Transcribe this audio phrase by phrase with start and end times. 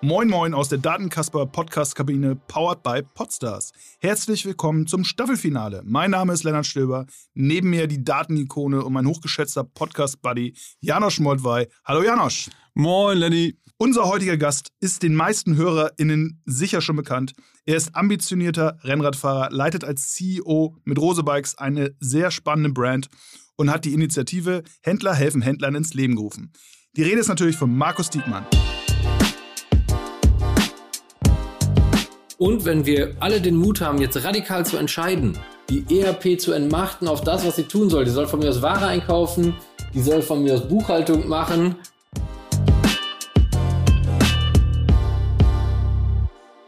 [0.00, 3.72] Moin Moin aus der Datenkasper Podcast-Kabine powered by Podstars.
[3.98, 5.82] Herzlich willkommen zum Staffelfinale.
[5.84, 7.06] Mein Name ist Lennart Stöber.
[7.34, 11.66] Neben mir die Datenikone und mein hochgeschätzter Podcast-Buddy Janosch Moldwey.
[11.84, 12.48] Hallo Janosch.
[12.74, 13.56] Moin Lenny.
[13.76, 17.34] Unser heutiger Gast ist den meisten HörerInnen sicher schon bekannt.
[17.66, 23.08] Er ist ambitionierter Rennradfahrer, leitet als CEO mit Rose Bikes eine sehr spannende Brand
[23.56, 26.52] und hat die Initiative Händler helfen Händlern ins Leben gerufen.
[26.96, 28.46] Die Rede ist natürlich von Markus Diekmann.
[32.40, 35.36] Und wenn wir alle den Mut haben, jetzt radikal zu entscheiden,
[35.68, 38.04] die ERP zu entmachten auf das, was sie tun soll.
[38.04, 39.56] Die soll von mir aus Ware einkaufen,
[39.92, 41.74] die soll von mir aus Buchhaltung machen.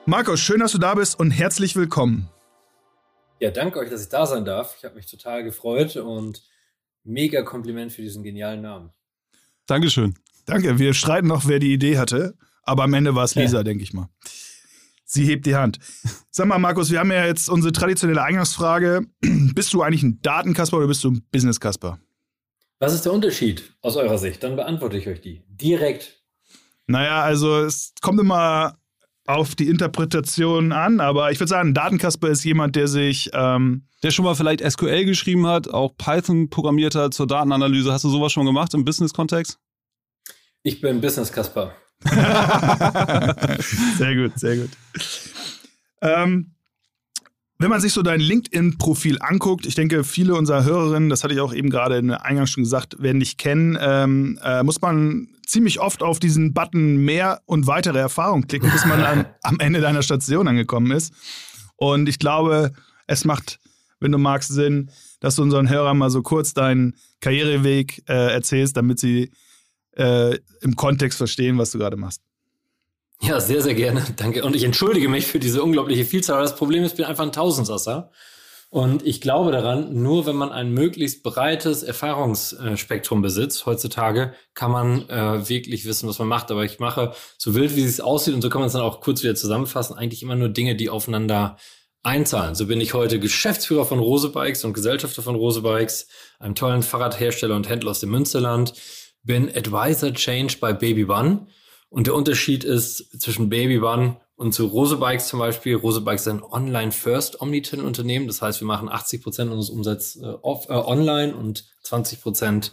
[0.07, 2.29] Markus, schön, dass du da bist und herzlich willkommen.
[3.39, 4.75] Ja, danke euch, dass ich da sein darf.
[4.77, 6.43] Ich habe mich total gefreut und
[7.05, 8.91] mega Kompliment für diesen genialen Namen.
[9.67, 10.17] Dankeschön.
[10.47, 10.81] Danke.
[10.81, 12.35] Wir streiten noch, wer die Idee hatte,
[12.65, 13.63] aber am Ende war es Lisa, ja.
[13.63, 14.09] denke ich mal.
[15.13, 15.81] Sie hebt die Hand.
[16.31, 19.07] Sag mal, Markus, wir haben ja jetzt unsere traditionelle Eingangsfrage.
[19.21, 21.99] Bist du eigentlich ein Datenkasper oder bist du ein Businesskasper?
[22.79, 24.45] Was ist der Unterschied aus eurer Sicht?
[24.45, 25.43] Dann beantworte ich euch die.
[25.49, 26.23] Direkt.
[26.87, 28.79] Naja, also es kommt immer
[29.27, 33.31] auf die Interpretation an, aber ich würde sagen, ein Datenkasper ist jemand, der sich.
[33.33, 37.93] Ähm der schon mal vielleicht SQL geschrieben hat, auch Python programmiert hat zur Datenanalyse.
[37.93, 39.59] Hast du sowas schon gemacht im Business-Kontext?
[40.63, 41.75] Ich bin Business-Kasper.
[43.99, 44.71] sehr gut, sehr gut.
[46.01, 46.55] Ähm,
[47.59, 51.41] wenn man sich so dein LinkedIn-Profil anguckt, ich denke, viele unserer Hörerinnen, das hatte ich
[51.41, 55.29] auch eben gerade in der Eingang schon gesagt, werden dich kennen, ähm, äh, muss man
[55.47, 59.83] ziemlich oft auf diesen Button mehr und weitere Erfahrung klicken, bis man an, am Ende
[59.83, 61.13] deiner Station angekommen ist.
[61.77, 62.73] Und ich glaube,
[63.07, 63.59] es macht,
[63.99, 64.91] wenn du magst, Sinn,
[65.21, 69.33] dass du unseren Hörern mal so kurz deinen Karriereweg äh, erzählst, damit sie
[70.01, 72.23] äh, im Kontext verstehen, was du gerade machst.
[73.21, 74.03] Ja, sehr, sehr gerne.
[74.17, 74.45] Danke.
[74.45, 76.43] Und ich entschuldige mich für diese unglaubliche Vielzahl.
[76.43, 78.11] Das Problem ist, ich bin einfach ein Tausendsasser.
[78.71, 85.09] Und ich glaube daran, nur wenn man ein möglichst breites Erfahrungsspektrum besitzt, heutzutage, kann man
[85.09, 86.51] äh, wirklich wissen, was man macht.
[86.51, 89.01] Aber ich mache, so wild wie es aussieht, und so kann man es dann auch
[89.01, 91.59] kurz wieder zusammenfassen, eigentlich immer nur Dinge, die aufeinander
[92.03, 92.55] einzahlen.
[92.55, 96.07] So bin ich heute Geschäftsführer von Rose Bikes und Gesellschafter von Rose Bikes,
[96.39, 98.73] einem tollen Fahrradhersteller und Händler aus dem Münsterland
[99.23, 101.47] bin Advisor Change bei Baby One.
[101.89, 105.77] Und der Unterschied ist zwischen Baby One und zu Rose Bikes zum Beispiel.
[105.77, 108.27] Rose Bikes ist ein Online-First Omnichannel-Unternehmen.
[108.27, 112.73] Das heißt, wir machen 80 Prozent unseres Umsatzes äh, off, äh, online und 20 Prozent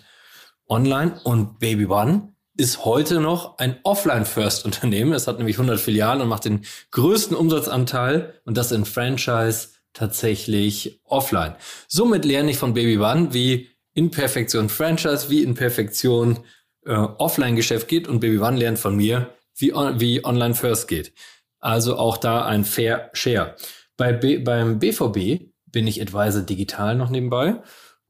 [0.69, 1.19] online.
[1.23, 5.13] Und Baby One ist heute noch ein Offline-First-Unternehmen.
[5.13, 11.01] Es hat nämlich 100 Filialen und macht den größten Umsatzanteil und das in Franchise tatsächlich
[11.05, 11.55] offline.
[11.87, 16.37] Somit lerne ich von Baby One, wie in Perfektion Franchise wie in Perfektion
[16.85, 21.13] äh, Offline-Geschäft geht und Baby One lernt von mir, wie, on, wie Online First geht.
[21.59, 23.55] Also auch da ein Fair Share.
[23.97, 27.59] Bei B, beim BVB bin ich Advisor Digital noch nebenbei.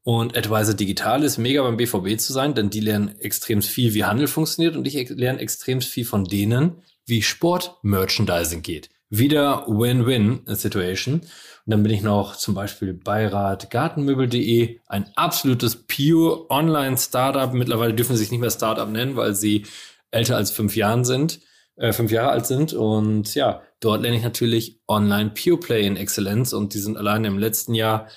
[0.02, 4.04] Und Advisor Digital ist mega beim BVB zu sein, denn die lernen extrem viel, wie
[4.04, 8.90] Handel funktioniert und ich lerne extrem viel von denen, wie Sport-Merchandising geht.
[9.10, 11.14] Wieder Win-Win-Situation.
[11.14, 11.22] Und
[11.66, 17.52] dann bin ich noch zum Beispiel Beirat Gartenmöbel.de, ein absolutes pure Online-Startup.
[17.52, 19.66] Mittlerweile dürfen sie sich nicht mehr Startup nennen, weil sie
[20.10, 21.40] älter als fünf Jahren sind,
[21.76, 22.72] äh, fünf Jahre alt sind.
[22.72, 27.28] Und ja, dort lerne ich natürlich Online Pure Play in Exzellenz und die sind alleine
[27.28, 28.08] im letzten Jahr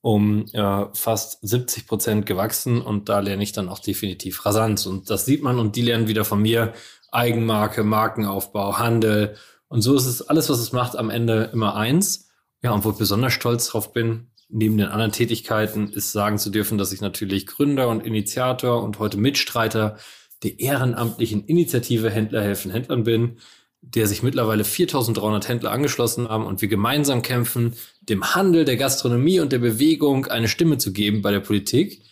[0.00, 4.86] um äh, fast 70 Prozent gewachsen und da lerne ich dann auch definitiv rasant.
[4.86, 6.74] Und das sieht man und die lernen wieder von mir
[7.10, 9.34] Eigenmarke, Markenaufbau, Handel.
[9.68, 12.28] Und so ist es alles, was es macht, am Ende immer eins.
[12.62, 16.50] Ja, und wo ich besonders stolz drauf bin, neben den anderen Tätigkeiten, ist sagen zu
[16.50, 19.98] dürfen, dass ich natürlich Gründer und Initiator und heute Mitstreiter
[20.42, 23.38] der ehrenamtlichen Initiative Händler helfen Händlern bin,
[23.80, 29.40] der sich mittlerweile 4300 Händler angeschlossen haben und wir gemeinsam kämpfen, dem Handel, der Gastronomie
[29.40, 32.02] und der Bewegung eine Stimme zu geben bei der Politik.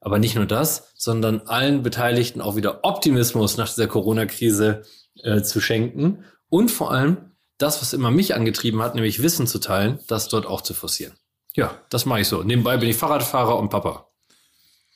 [0.00, 4.82] Aber nicht nur das, sondern allen Beteiligten auch wieder Optimismus nach dieser Corona-Krise
[5.22, 7.16] äh, zu schenken und vor allem
[7.56, 11.14] das, was immer mich angetrieben hat, nämlich Wissen zu teilen, das dort auch zu forcieren.
[11.54, 12.42] Ja, das mache ich so.
[12.42, 14.06] Nebenbei bin ich Fahrradfahrer und Papa.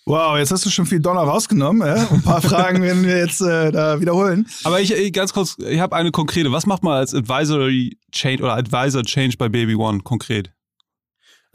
[0.05, 1.87] Wow, jetzt hast du schon viel Donner rausgenommen.
[1.87, 2.07] Ja?
[2.11, 4.47] Ein paar Fragen werden wir jetzt äh, da wiederholen.
[4.65, 6.53] Aber ich äh, ganz kurz, ich habe eine konkrete.
[6.53, 10.53] Was macht man als Advisory Change oder Advisor Change bei Baby One konkret?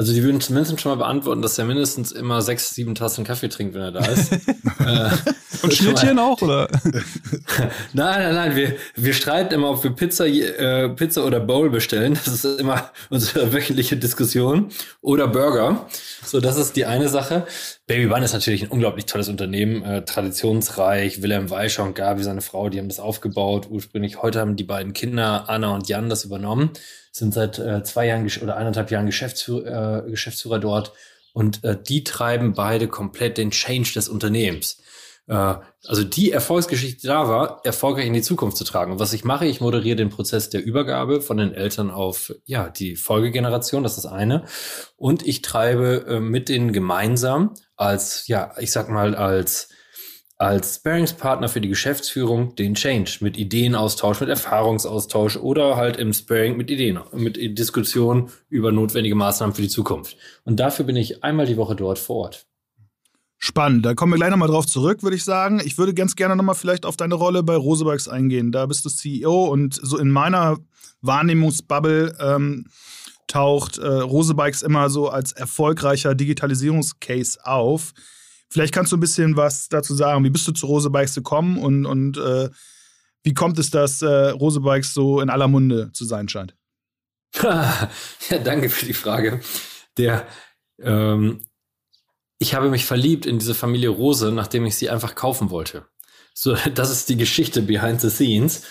[0.02, 3.50] Also die würden zumindest schon mal beantworten, dass er mindestens immer sechs, sieben Tassen Kaffee
[3.50, 4.32] trinkt, wenn er da ist.
[4.80, 5.12] äh,
[5.62, 6.68] Und Schnittchen auch, oder?
[7.94, 8.56] nein, nein, nein.
[8.56, 12.16] Wir, wir streiten immer, ob wir Pizza, äh, Pizza oder Bowl bestellen.
[12.26, 14.70] Das ist immer unsere wöchentliche Diskussion.
[15.02, 15.86] Oder Burger.
[16.26, 17.46] So, das ist die eine Sache.
[17.86, 21.22] Baby One ist natürlich ein unglaublich tolles Unternehmen, äh, traditionsreich.
[21.22, 23.68] Wilhelm Weischer und Gabi, seine Frau, die haben das aufgebaut.
[23.70, 26.72] Ursprünglich heute haben die beiden Kinder, Anna und Jan, das übernommen
[27.12, 30.94] sind seit äh, zwei Jahren oder eineinhalb Jahren Geschäftsführer, äh, Geschäftsführer dort
[31.34, 34.82] und äh, die treiben beide komplett den Change des Unternehmens.
[35.28, 35.56] Äh,
[35.88, 38.94] also die Erfolgsgeschichte da war, erfolgreich in die Zukunft zu tragen.
[38.94, 42.70] Und was ich mache, ich moderiere den Prozess der Übergabe von den Eltern auf ja
[42.70, 44.46] die Folgegeneration, das ist das eine.
[44.98, 49.70] Und ich treibe äh, mit denen gemeinsam als ja ich sag mal als
[50.42, 56.58] als Sparingspartner für die Geschäftsführung den Change mit Ideenaustausch, mit Erfahrungsaustausch oder halt im Sparing
[56.58, 60.18] mit Ideen, mit Diskussion über notwendige Maßnahmen für die Zukunft.
[60.44, 62.48] Und dafür bin ich einmal die Woche dort vor Ort.
[63.38, 65.62] Spannend, da kommen wir gleich nochmal drauf zurück, würde ich sagen.
[65.64, 68.52] Ich würde ganz gerne nochmal vielleicht auf deine Rolle bei Rosebikes eingehen.
[68.52, 70.58] Da bist du CEO und so in meiner
[71.02, 72.66] Wahrnehmungsbubble ähm,
[73.28, 77.94] taucht äh, Rosebikes immer so als erfolgreicher Digitalisierungscase auf.
[78.52, 80.26] Vielleicht kannst du ein bisschen was dazu sagen.
[80.26, 82.50] Wie bist du zu Rose Bikes gekommen und, und äh,
[83.24, 86.54] wie kommt es, dass äh, Rose Bikes so in aller Munde zu sein scheint?
[87.42, 87.90] ja,
[88.44, 89.40] danke für die Frage.
[89.98, 90.28] Der,
[90.82, 91.46] ähm,
[92.40, 95.86] ich habe mich verliebt in diese Familie Rose, nachdem ich sie einfach kaufen wollte.
[96.34, 98.64] So, das ist die Geschichte behind the scenes.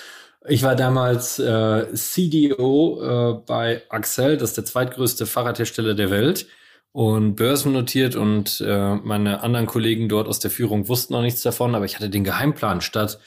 [0.47, 6.47] Ich war damals äh, CDO äh, bei Axel, das ist der zweitgrößte Fahrradhersteller der Welt
[6.93, 11.75] und börsennotiert und äh, meine anderen Kollegen dort aus der Führung wussten noch nichts davon,
[11.75, 13.21] aber ich hatte den Geheimplan, statt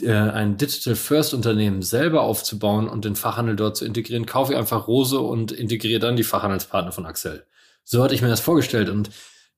[0.00, 4.58] äh, ein Digital First Unternehmen selber aufzubauen und den Fachhandel dort zu integrieren, kaufe ich
[4.58, 7.44] einfach Rose und integriere dann die Fachhandelspartner von Axel.
[7.84, 9.10] So hatte ich mir das vorgestellt und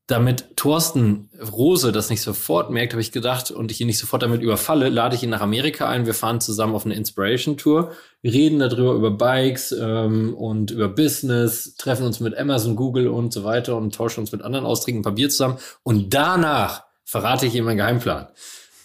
[0.06, 4.23] damit Thorsten Rose das nicht sofort merkt, habe ich gedacht und ich ihn nicht sofort
[4.23, 6.05] damit überfalle, lade ich ihn nach Amerika ein.
[6.05, 7.93] Wir fahren zusammen auf eine Inspiration Tour,
[8.23, 13.45] reden darüber über Bikes ähm, und über Business, treffen uns mit Amazon, Google und so
[13.45, 17.65] weiter und tauschen uns mit anderen aus, trinken Papier zusammen und danach verrate ich ihm
[17.65, 18.29] meinen Geheimplan.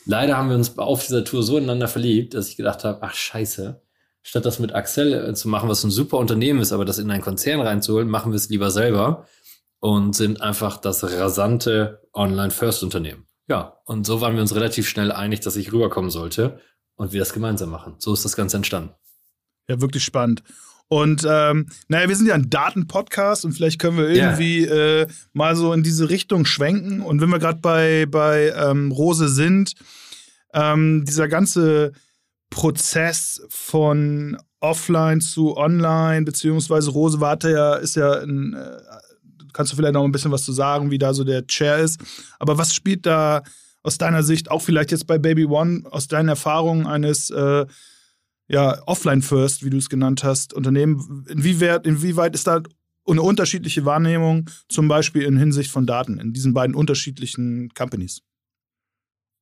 [0.05, 3.13] Leider haben wir uns auf dieser Tour so ineinander verliebt, dass ich gedacht habe, ach
[3.13, 3.81] scheiße,
[4.21, 7.11] statt das mit Axel äh, zu machen, was ein super Unternehmen ist, aber das in
[7.11, 9.25] einen Konzern reinzuholen, machen wir es lieber selber
[9.79, 13.25] und sind einfach das rasante Online-First-Unternehmen.
[13.47, 16.59] Ja, und so waren wir uns relativ schnell einig, dass ich rüberkommen sollte
[16.95, 17.95] und wir das gemeinsam machen.
[17.97, 18.93] So ist das Ganze entstanden.
[19.67, 20.43] Ja, wirklich spannend.
[20.87, 25.01] Und ähm, naja, wir sind ja ein Datenpodcast und vielleicht können wir irgendwie yeah.
[25.01, 27.01] äh, mal so in diese Richtung schwenken.
[27.01, 29.73] Und wenn wir gerade bei, bei ähm, Rose sind,
[30.53, 31.93] ähm, dieser ganze
[32.49, 38.77] Prozess von offline zu online, beziehungsweise Rose warte ja, ist ja ein, äh,
[39.53, 41.99] kannst du vielleicht noch ein bisschen was zu sagen, wie da so der Chair ist.
[42.39, 43.43] Aber was spielt da
[43.83, 47.65] aus deiner Sicht, auch vielleicht jetzt bei Baby One, aus deinen Erfahrungen eines äh,
[48.47, 52.61] ja, Offline-First, wie du es genannt hast, Unternehmen, inwieweit, inwieweit ist da
[53.07, 58.21] eine unterschiedliche Wahrnehmung, zum Beispiel in Hinsicht von Daten, in diesen beiden unterschiedlichen Companies?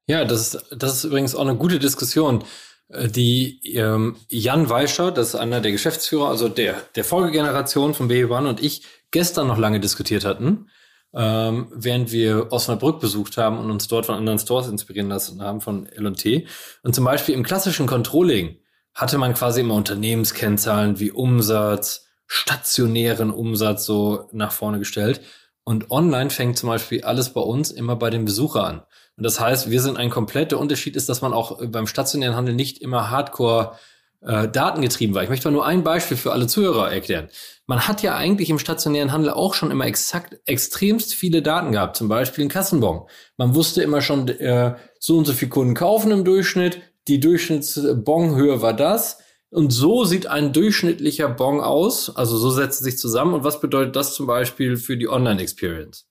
[0.08, 2.44] Ja, das das ist übrigens auch eine gute Diskussion.
[2.90, 8.08] Äh, die ähm, Jan Weischer, das ist einer der Geschäftsführer, also der, der Folgegeneration von
[8.08, 10.70] Baby One und ich, gestern noch lange diskutiert hatten,
[11.14, 15.62] ähm, während wir Osnabrück besucht haben und uns dort von anderen Stores inspirieren lassen haben,
[15.62, 16.48] von L&T.
[16.84, 18.58] Und zum Beispiel im klassischen Controlling
[18.94, 25.22] hatte man quasi immer Unternehmenskennzahlen wie Umsatz, stationären Umsatz so nach vorne gestellt.
[25.64, 28.82] Und online fängt zum Beispiel alles bei uns immer bei dem Besucher an.
[29.18, 32.54] Und das heißt, wir sind ein kompletter Unterschied ist, dass man auch beim stationären Handel
[32.54, 33.76] nicht immer Hardcore
[34.22, 35.24] äh, datengetrieben war.
[35.24, 37.30] Ich möchte mal nur ein Beispiel für alle Zuhörer erklären.
[37.66, 41.98] Man hat ja eigentlich im stationären Handel auch schon immer exakt extremst viele Daten gehabt,
[41.98, 43.08] zum Beispiel ein Kassenbon.
[43.38, 48.62] Man wusste immer schon, äh, so und so viele Kunden kaufen im Durchschnitt, die Durchschnittsbonhöhe
[48.62, 49.20] war das.
[49.50, 53.34] Und so sieht ein durchschnittlicher Bon aus, also so setzt sich zusammen.
[53.34, 56.06] Und was bedeutet das zum Beispiel für die Online-Experience?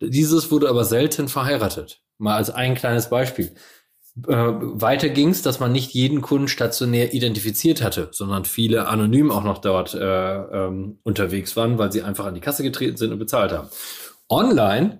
[0.00, 2.00] Dieses wurde aber selten verheiratet.
[2.18, 3.52] Mal als ein kleines Beispiel
[4.26, 9.30] äh, weiter ging es, dass man nicht jeden Kunden stationär identifiziert hatte, sondern viele anonym
[9.30, 13.12] auch noch dort äh, ähm, unterwegs waren, weil sie einfach an die Kasse getreten sind
[13.12, 13.68] und bezahlt haben.
[14.28, 14.98] Online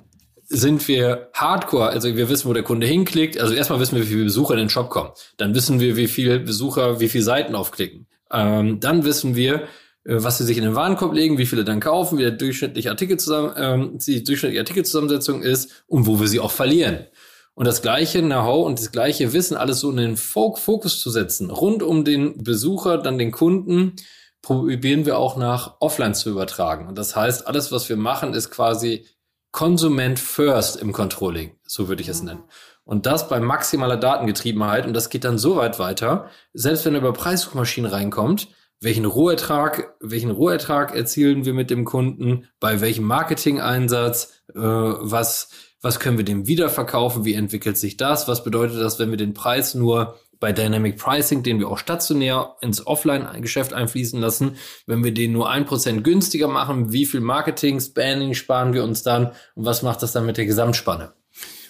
[0.49, 3.41] sind wir hardcore, also wir wissen, wo der Kunde hinklickt.
[3.41, 5.11] Also erstmal wissen wir, wie viele Besucher in den Shop kommen.
[5.39, 8.07] Dann wissen wir, wie viele Besucher, wie viele Seiten aufklicken.
[8.31, 9.67] Ähm, dann wissen wir,
[10.09, 13.19] was sie sich in den Warenkorb legen, wie viele dann kaufen, wie der durchschnittliche Artikel
[13.19, 17.07] zusammen, ähm, die durchschnittliche Artikelzusammensetzung ist und wo wir sie auch verlieren.
[17.55, 21.51] Und das gleiche Know-how und das gleiche Wissen alles so in den Fokus zu setzen,
[21.51, 23.97] rund um den Besucher, dann den Kunden,
[24.43, 26.87] probieren wir auch nach offline zu übertragen.
[26.87, 29.07] Und das heißt, alles, was wir machen, ist quasi
[29.51, 31.57] Konsument first im Controlling.
[31.67, 32.45] So würde ich es nennen.
[32.85, 34.87] Und das bei maximaler Datengetriebenheit.
[34.87, 38.49] Und das geht dann so weit weiter, selbst wenn er über Preissuchmaschinen reinkommt,
[38.81, 45.49] welchen Rohertrag, welchen Rohertrag erzielen wir mit dem Kunden, bei welchem Marketing-Einsatz, äh, was,
[45.81, 49.35] was können wir dem wiederverkaufen, wie entwickelt sich das, was bedeutet das, wenn wir den
[49.35, 54.57] Preis nur bei Dynamic Pricing, den wir auch stationär ins Offline-Geschäft einfließen lassen,
[54.87, 59.03] wenn wir den nur ein Prozent günstiger machen, wie viel Marketing, Spanning sparen wir uns
[59.03, 61.15] dann und was macht das dann mit der Gesamtspanne?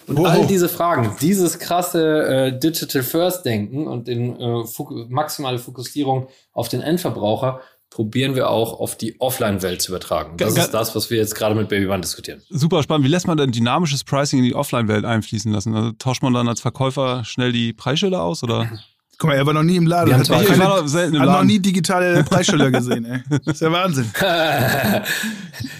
[0.07, 0.27] Und wow.
[0.27, 6.27] all diese Fragen, dieses krasse äh, Digital First Denken und den äh, Fok maximale Fokussierung
[6.53, 10.37] auf den Endverbraucher probieren wir auch auf die Offline-Welt zu übertragen.
[10.37, 12.41] Das ist das, was wir jetzt gerade mit Baby One diskutieren.
[12.49, 13.05] Super spannend.
[13.05, 15.73] Wie lässt man denn dynamisches Pricing in die Offline-Welt einfließen lassen?
[15.73, 18.69] Also tauscht man dann als Verkäufer schnell die Preisschilder aus oder?
[19.19, 20.11] Guck mal, er war noch nie im Laden.
[20.11, 23.23] Er hat, keine, war selten im hat noch nie digitale Preisschilder gesehen, ey.
[23.45, 24.11] Das ist ja Wahnsinn.
[24.21, 25.03] ja,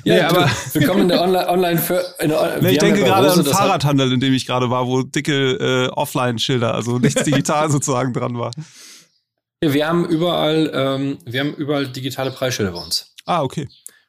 [0.04, 3.32] nee, aber wir kommen in der Online, Online für, in der, nee, ich denke gerade
[3.32, 7.70] an den Fahrradhandel, in dem ich gerade war, wo dicke äh, Offline-Schilder, also nichts digital
[7.70, 8.52] sozusagen dran war.
[9.62, 13.14] Wir haben überall, ähm, wir haben überall digitale Preisschilder bei uns.
[13.26, 13.68] Ah, okay.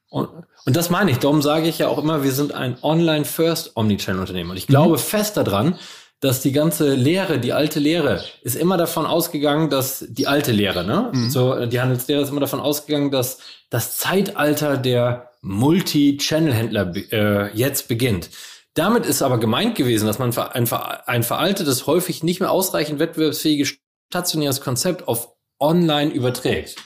[0.09, 0.31] Und,
[0.65, 1.19] und das meine ich.
[1.19, 4.53] Darum sage ich ja auch immer, wir sind ein Online-First Omnichannel-Unternehmen.
[4.53, 5.01] Und ich glaube mhm.
[5.01, 5.79] fest daran,
[6.21, 10.85] dass die ganze Lehre, die alte Lehre, ist immer davon ausgegangen, dass die alte Lehre,
[10.85, 11.13] ne?
[11.13, 11.31] Mhm.
[11.31, 13.39] So, die Handelslehre ist immer davon ausgegangen, dass
[13.71, 18.31] das Zeitalter der Multi-Channel-Händler äh, jetzt beginnt.
[18.75, 20.69] Damit ist aber gemeint gewesen, dass man ein,
[21.07, 23.77] ein veraltetes, häufig nicht mehr ausreichend wettbewerbsfähiges
[24.11, 26.77] stationäres Konzept auf online überträgt.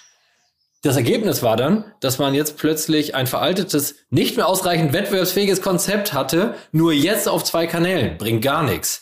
[0.83, 6.13] Das Ergebnis war dann, dass man jetzt plötzlich ein veraltetes, nicht mehr ausreichend wettbewerbsfähiges Konzept
[6.13, 8.19] hatte, nur jetzt auf zwei Kanälen.
[8.19, 9.02] Bringt gar nichts.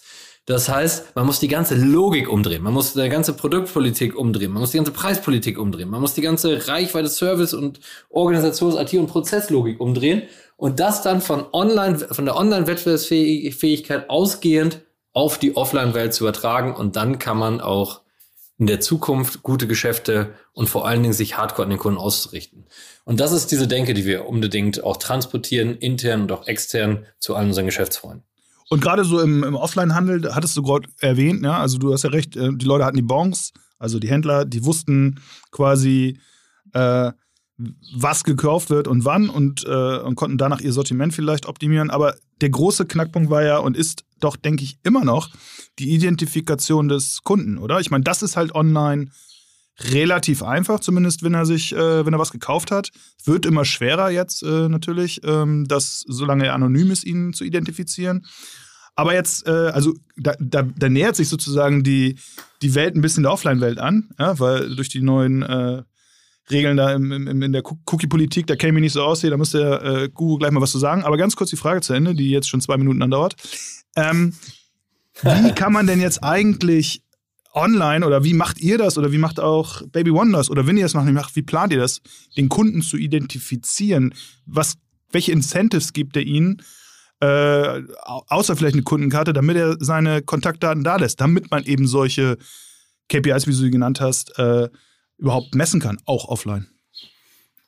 [0.50, 4.58] Das heißt, man muss die ganze Logik umdrehen, man muss die ganze Produktpolitik umdrehen, man
[4.58, 7.78] muss die ganze Preispolitik umdrehen, man muss die ganze Reichweite Service und
[8.08, 10.22] Organisations-, IT- und Prozesslogik umdrehen
[10.56, 14.80] und das dann von online, von der Online-Wettbewerbsfähigkeit ausgehend
[15.12, 18.00] auf die Offline-Welt zu übertragen und dann kann man auch
[18.58, 22.66] in der Zukunft gute Geschäfte und vor allen Dingen sich hardcore an den Kunden auszurichten.
[23.04, 27.36] Und das ist diese Denke, die wir unbedingt auch transportieren, intern und auch extern zu
[27.36, 28.24] allen unseren Geschäftsfreunden.
[28.70, 32.10] Und gerade so im, im Offline-Handel, hattest du gerade erwähnt, ja, also du hast ja
[32.10, 36.20] recht, äh, die Leute hatten die Bons, also die Händler, die wussten quasi,
[36.72, 37.10] äh,
[37.94, 41.90] was gekauft wird und wann und, äh, und konnten danach ihr Sortiment vielleicht optimieren.
[41.90, 45.28] Aber der große Knackpunkt war ja und ist doch, denke ich, immer noch
[45.78, 47.80] die Identifikation des Kunden, oder?
[47.80, 49.10] Ich meine, das ist halt online
[49.84, 52.90] relativ einfach, zumindest wenn er sich, äh, wenn er was gekauft hat.
[53.24, 58.26] Wird immer schwerer jetzt äh, natürlich, ähm, das, solange er anonym ist, ihn zu identifizieren.
[58.96, 62.16] Aber jetzt, äh, also da, da, da, nähert sich sozusagen die,
[62.60, 65.82] die Welt ein bisschen der Offline-Welt an, ja, weil durch die neuen äh,
[66.50, 69.80] Regeln da im, im, in der Cookie-Politik, da käme ich nicht so aus, da müsste
[69.80, 71.04] äh, Google gleich mal was zu sagen.
[71.04, 73.36] Aber ganz kurz die Frage zu Ende, die jetzt schon zwei Minuten andauert.
[73.96, 74.34] Ähm,
[75.22, 77.02] wie kann man denn jetzt eigentlich
[77.54, 80.76] online oder wie macht ihr das oder wie macht auch Baby One das oder wenn
[80.76, 82.00] ihr das noch nicht macht, wie plant ihr das,
[82.36, 84.14] den Kunden zu identifizieren?
[84.46, 84.76] Was,
[85.10, 86.62] welche Incentives gibt er ihnen,
[87.20, 92.38] äh, außer vielleicht eine Kundenkarte, damit er seine Kontaktdaten da lässt, damit man eben solche
[93.08, 94.68] KPIs, wie du sie genannt hast, äh,
[95.18, 96.68] überhaupt messen kann, auch offline?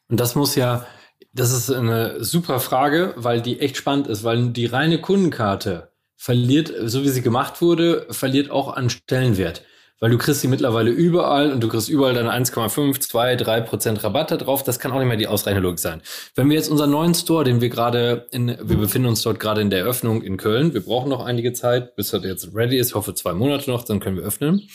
[0.08, 0.86] Und das muss ja,
[1.32, 6.72] das ist eine super Frage, weil die echt spannend ist, weil die reine Kundenkarte verliert,
[6.84, 9.64] so wie sie gemacht wurde, verliert auch an Stellenwert
[10.02, 14.02] weil du kriegst sie mittlerweile überall und du kriegst überall deine 1,5, 2, 3 Prozent
[14.02, 14.64] Rabatt da drauf.
[14.64, 16.02] Das kann auch nicht mehr die ausreichende Logik sein.
[16.34, 19.60] Wenn wir jetzt unseren neuen Store, den wir gerade in, wir befinden uns dort gerade
[19.60, 20.74] in der Eröffnung in Köln.
[20.74, 22.88] Wir brauchen noch einige Zeit, bis er jetzt ready ist.
[22.88, 24.66] Ich hoffe zwei Monate noch, dann können wir öffnen.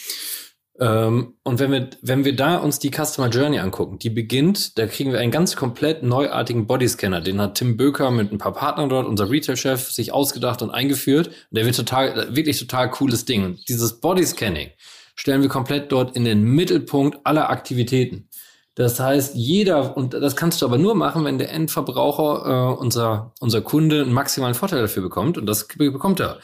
[0.79, 4.87] Ähm, und wenn wir, wenn wir da uns die Customer Journey angucken, die beginnt, da
[4.87, 7.19] kriegen wir einen ganz komplett neuartigen Bodyscanner.
[7.19, 11.27] Den hat Tim Böker mit ein paar Partnern dort, unser Retail-Chef, sich ausgedacht und eingeführt.
[11.27, 13.43] Und der wird total, wirklich total cooles Ding.
[13.43, 14.69] Und dieses Bodyscanning,
[15.17, 18.29] stellen wir komplett dort in den Mittelpunkt aller Aktivitäten.
[18.75, 23.33] Das heißt, jeder, und das kannst du aber nur machen, wenn der Endverbraucher, äh, unser,
[23.39, 25.37] unser Kunde, einen maximalen Vorteil dafür bekommt.
[25.37, 26.37] Und das bekommt er.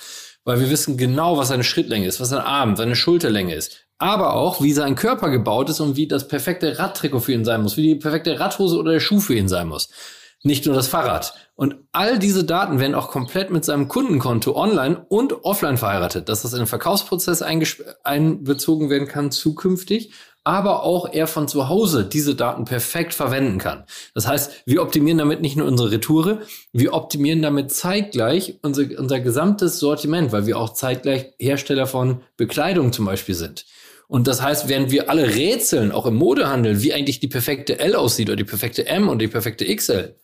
[0.43, 3.85] Weil wir wissen genau, was seine Schrittlänge ist, was sein Arm, seine Schulterlänge ist.
[3.99, 7.61] Aber auch, wie sein Körper gebaut ist und wie das perfekte Radtrikot für ihn sein
[7.61, 9.89] muss, wie die perfekte Radhose oder der Schuh für ihn sein muss
[10.43, 11.33] nicht nur das Fahrrad.
[11.55, 16.41] Und all diese Daten werden auch komplett mit seinem Kundenkonto online und offline verheiratet, dass
[16.41, 20.11] das in den Verkaufsprozess einbezogen werden kann zukünftig,
[20.43, 23.85] aber auch er von zu Hause diese Daten perfekt verwenden kann.
[24.13, 26.41] Das heißt, wir optimieren damit nicht nur unsere Retoure,
[26.73, 32.91] wir optimieren damit zeitgleich unser, unser gesamtes Sortiment, weil wir auch zeitgleich Hersteller von Bekleidung
[32.91, 33.65] zum Beispiel sind.
[34.09, 37.95] Und das heißt, während wir alle rätseln, auch im Modehandel, wie eigentlich die perfekte L
[37.95, 40.15] aussieht oder die perfekte M und die perfekte XL,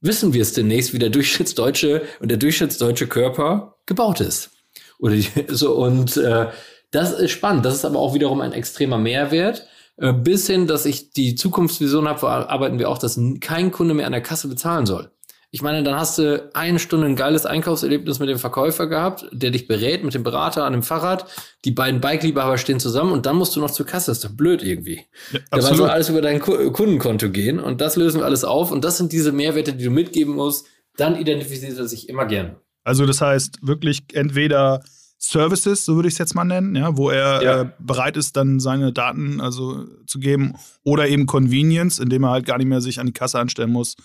[0.00, 4.50] wissen wir es demnächst, wie der Durchschnittsdeutsche und der Durchschnittsdeutsche Körper gebaut ist.
[4.98, 5.16] Oder
[5.48, 6.48] so und äh,
[6.90, 7.64] das ist spannend.
[7.64, 9.66] Das ist aber auch wiederum ein extremer Mehrwert.
[9.96, 14.06] Äh, bis hin, dass ich die Zukunftsvision habe, arbeiten wir auch, dass kein Kunde mehr
[14.06, 15.10] an der Kasse bezahlen soll.
[15.52, 19.50] Ich meine, dann hast du eine Stunde ein geiles Einkaufserlebnis mit dem Verkäufer gehabt, der
[19.50, 21.26] dich berät mit dem Berater an dem Fahrrad.
[21.64, 24.12] Die beiden Bike-Liebhaber stehen zusammen und dann musst du noch zur Kasse.
[24.12, 25.06] Das ist doch blöd irgendwie.
[25.32, 28.70] Ja, Dabei soll alles über dein Kundenkonto gehen und das lösen wir alles auf.
[28.70, 30.66] Und das sind diese Mehrwerte, die du mitgeben musst.
[30.96, 32.60] Dann identifiziert er sich immer gerne.
[32.84, 34.84] Also das heißt wirklich entweder
[35.18, 37.60] Services, so würde ich es jetzt mal nennen, ja, wo er ja.
[37.62, 42.46] äh, bereit ist, dann seine Daten also zu geben, oder eben Convenience, indem er halt
[42.46, 43.96] gar nicht mehr sich an die Kasse anstellen muss,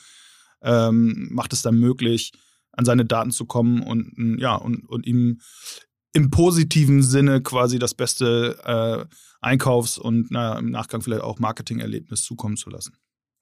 [0.65, 2.33] ähm, macht es dann möglich,
[2.71, 5.39] an seine Daten zu kommen und ja und, und ihm
[6.13, 12.23] im positiven Sinne quasi das beste äh, Einkaufs- und naja, im Nachgang vielleicht auch Marketingerlebnis
[12.23, 12.97] zukommen zu lassen.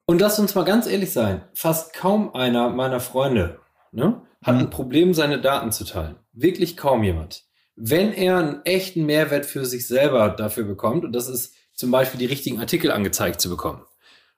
[0.05, 3.59] Und lass uns mal ganz ehrlich sein, fast kaum einer meiner Freunde
[3.91, 4.61] ne, hat mhm.
[4.61, 6.17] ein Problem, seine Daten zu teilen.
[6.33, 11.27] Wirklich kaum jemand wenn er einen echten Mehrwert für sich selber dafür bekommt, und das
[11.27, 13.81] ist zum Beispiel die richtigen Artikel angezeigt zu bekommen.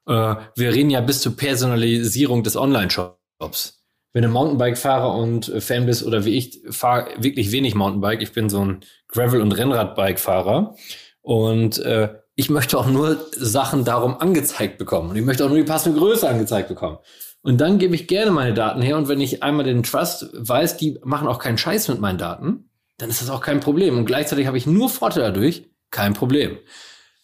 [0.07, 3.83] Äh, wir reden ja bis zur Personalisierung des Online-Shops.
[4.13, 8.21] Wenn du Mountainbike-Fahrer und äh, Fan bist oder wie ich, fahre wirklich wenig Mountainbike.
[8.21, 10.75] Ich bin so ein Gravel- und Rennradbike-Fahrer.
[11.21, 15.09] Und äh, ich möchte auch nur Sachen darum angezeigt bekommen.
[15.09, 16.97] Und ich möchte auch nur die passende Größe angezeigt bekommen.
[17.41, 18.97] Und dann gebe ich gerne meine Daten her.
[18.97, 22.69] Und wenn ich einmal den Trust weiß, die machen auch keinen Scheiß mit meinen Daten,
[22.97, 23.97] dann ist das auch kein Problem.
[23.97, 26.57] Und gleichzeitig habe ich nur Vorteile dadurch, kein Problem.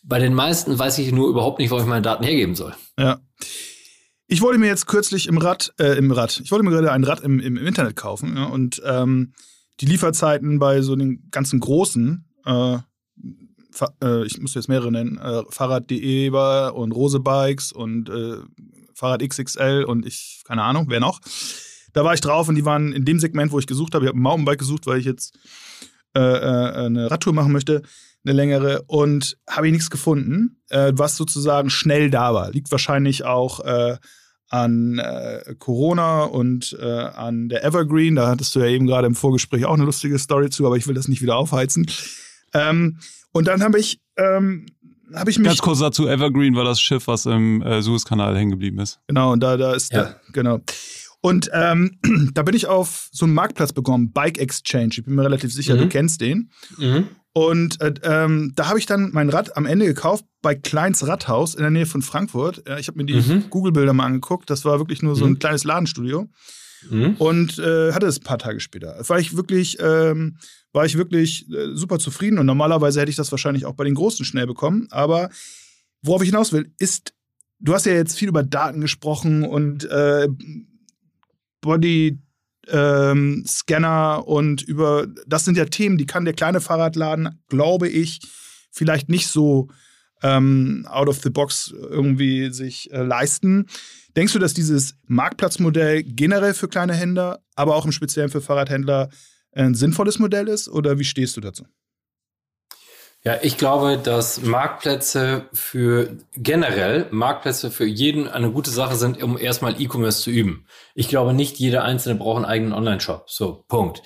[0.03, 2.75] Bei den meisten weiß ich nur überhaupt nicht, wo ich meine Daten hergeben soll.
[2.98, 3.20] Ja.
[4.27, 7.03] Ich wollte mir jetzt kürzlich im Rad, äh, im Rad, ich wollte mir gerade ein
[7.03, 9.34] Rad im, im, Internet kaufen ja, und ähm,
[9.81, 12.77] die Lieferzeiten bei so den ganzen großen, äh,
[14.01, 18.38] äh, ich muss jetzt mehrere nennen, äh, Fahrrad.de und Rose Bikes und äh,
[18.93, 21.20] Fahrrad XXL und ich, keine Ahnung, wer noch
[21.93, 24.05] da war ich drauf und die waren in dem Segment, wo ich gesucht habe.
[24.05, 25.38] Ich habe ein Mountainbike gesucht, weil ich jetzt
[26.15, 27.81] äh, äh, eine Radtour machen möchte,
[28.24, 32.51] eine längere, und habe ich nichts gefunden, äh, was sozusagen schnell da war.
[32.51, 33.98] Liegt wahrscheinlich auch äh,
[34.50, 38.16] an äh, Corona und äh, an der Evergreen.
[38.16, 40.88] Da hattest du ja eben gerade im Vorgespräch auch eine lustige Story zu, aber ich
[40.88, 41.86] will das nicht wieder aufheizen.
[42.53, 42.98] Ähm,
[43.31, 44.66] und dann habe ich ähm,
[45.14, 45.48] habe ich mich.
[45.48, 49.00] Ganz kurz dazu, Evergreen war das Schiff, was im äh, Suezkanal hängen geblieben ist.
[49.07, 50.03] Genau, und da, da ist ja.
[50.03, 50.62] der, genau.
[51.22, 52.00] Und ähm,
[52.34, 54.90] da bin ich auf so einen Marktplatz bekommen, Bike Exchange.
[54.92, 55.79] Ich bin mir relativ sicher, mhm.
[55.79, 56.51] du kennst den.
[56.77, 57.07] Mhm.
[57.34, 61.55] Und äh, ähm, da habe ich dann mein Rad am Ende gekauft bei Kleins Radhaus
[61.55, 62.64] in der Nähe von Frankfurt.
[62.68, 63.46] Ja, ich habe mir die mhm.
[63.50, 64.50] Google-Bilder mal angeguckt.
[64.50, 65.40] Das war wirklich nur so ein mhm.
[65.40, 66.27] kleines Ladenstudio.
[66.90, 67.16] Mhm.
[67.20, 68.98] Und äh, hatte es ein paar Tage später.
[69.07, 70.38] War ich wirklich, ähm,
[70.74, 72.40] war ich wirklich äh, super zufrieden.
[72.40, 74.88] Und normalerweise hätte ich das wahrscheinlich auch bei den Großen schnell bekommen.
[74.90, 75.29] Aber
[76.01, 77.14] worauf ich hinaus will, ist,
[77.60, 80.27] du hast ja jetzt viel über Daten gesprochen und äh,
[81.62, 82.20] Body
[82.68, 88.20] ähm, Scanner und über das sind ja Themen, die kann der kleine Fahrradladen, glaube ich,
[88.72, 89.70] vielleicht nicht so
[90.24, 93.68] ähm, out of the box irgendwie sich äh, leisten.
[94.16, 99.10] Denkst du, dass dieses Marktplatzmodell generell für kleine Händler, aber auch im Speziellen für Fahrradhändler
[99.54, 101.66] ein sinnvolles Modell ist oder wie stehst du dazu?
[103.24, 109.38] Ja, ich glaube, dass Marktplätze für generell Marktplätze für jeden eine gute Sache sind, um
[109.38, 110.66] erstmal E-Commerce zu üben.
[110.96, 113.29] Ich glaube, nicht jeder Einzelne braucht einen eigenen Online-Shop.
[113.29, 114.01] So, Punkt.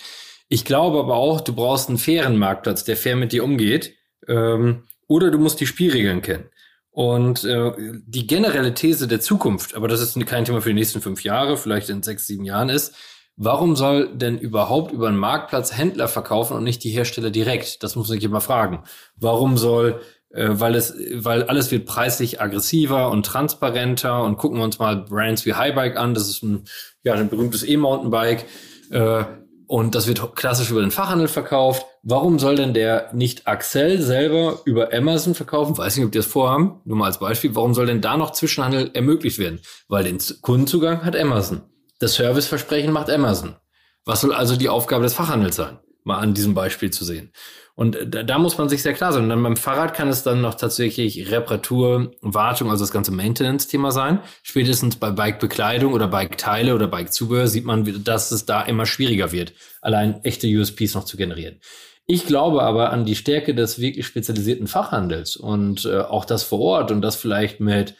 [0.49, 3.95] Ich glaube aber auch, du brauchst einen fairen Marktplatz, der fair mit dir umgeht.
[4.27, 6.49] Ähm, oder du musst die Spielregeln kennen.
[6.91, 7.71] Und äh,
[8.05, 11.57] die generelle These der Zukunft, aber das ist kein Thema für die nächsten fünf Jahre,
[11.57, 12.95] vielleicht in sechs, sieben Jahren ist,
[13.37, 17.83] Warum soll denn überhaupt über einen Marktplatz Händler verkaufen und nicht die Hersteller direkt?
[17.83, 18.83] Das muss ich immer fragen.
[19.17, 24.63] Warum soll, äh, weil es, weil alles wird preislich aggressiver und transparenter und gucken wir
[24.63, 26.13] uns mal Brands wie Highbike an.
[26.13, 26.63] Das ist ein,
[27.03, 28.45] ja, ein berühmtes E-Mountainbike.
[28.91, 29.25] Äh,
[29.67, 31.85] und das wird klassisch über den Fachhandel verkauft.
[32.03, 35.77] Warum soll denn der nicht Axel selber über Amazon verkaufen?
[35.77, 36.81] Weiß nicht, ob die das vorhaben.
[36.85, 37.55] Nur mal als Beispiel.
[37.55, 39.59] Warum soll denn da noch Zwischenhandel ermöglicht werden?
[39.87, 41.63] Weil den Kundenzugang hat Amazon.
[41.99, 43.55] Das Serviceversprechen macht Amazon.
[44.03, 45.79] Was soll also die Aufgabe des Fachhandels sein?
[46.03, 47.31] Mal an diesem Beispiel zu sehen.
[47.73, 49.23] Und da, da muss man sich sehr klar sein.
[49.23, 53.91] Und dann beim Fahrrad kann es dann noch tatsächlich Reparatur, Wartung, also das ganze Maintenance-Thema
[53.91, 54.19] sein.
[54.43, 59.53] Spätestens bei Bike-Bekleidung oder Bike-Teile oder Bike-Zubehör sieht man, dass es da immer schwieriger wird,
[59.81, 61.59] allein echte USPs noch zu generieren.
[62.07, 66.59] Ich glaube aber an die Stärke des wirklich spezialisierten Fachhandels und äh, auch das vor
[66.59, 67.95] Ort und das vielleicht mit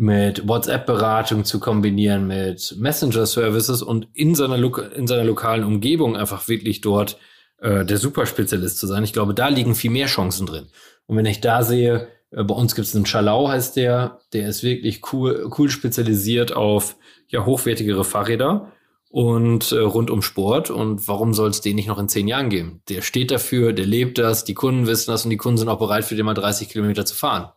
[0.00, 4.56] mit WhatsApp-Beratung zu kombinieren, mit Messenger-Services und in seiner,
[4.94, 7.18] in seiner lokalen Umgebung einfach wirklich dort
[7.60, 9.02] äh, der Superspezialist zu sein.
[9.02, 10.68] Ich glaube, da liegen viel mehr Chancen drin.
[11.06, 14.48] Und wenn ich da sehe, äh, bei uns gibt es einen Schalau, heißt der, der
[14.48, 16.94] ist wirklich cool, cool spezialisiert auf
[17.26, 18.70] ja, hochwertigere Fahrräder
[19.10, 20.70] und äh, rund um Sport.
[20.70, 22.82] Und warum soll es den nicht noch in zehn Jahren geben?
[22.88, 25.80] Der steht dafür, der lebt das, die Kunden wissen das und die Kunden sind auch
[25.80, 27.50] bereit, für den mal 30 Kilometer zu fahren.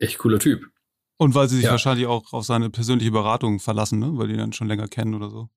[0.00, 0.73] Echt cooler Typ.
[1.16, 1.70] Und weil sie sich ja.
[1.70, 4.10] wahrscheinlich auch auf seine persönliche Beratung verlassen, ne?
[4.14, 5.48] weil die dann schon länger kennen oder so.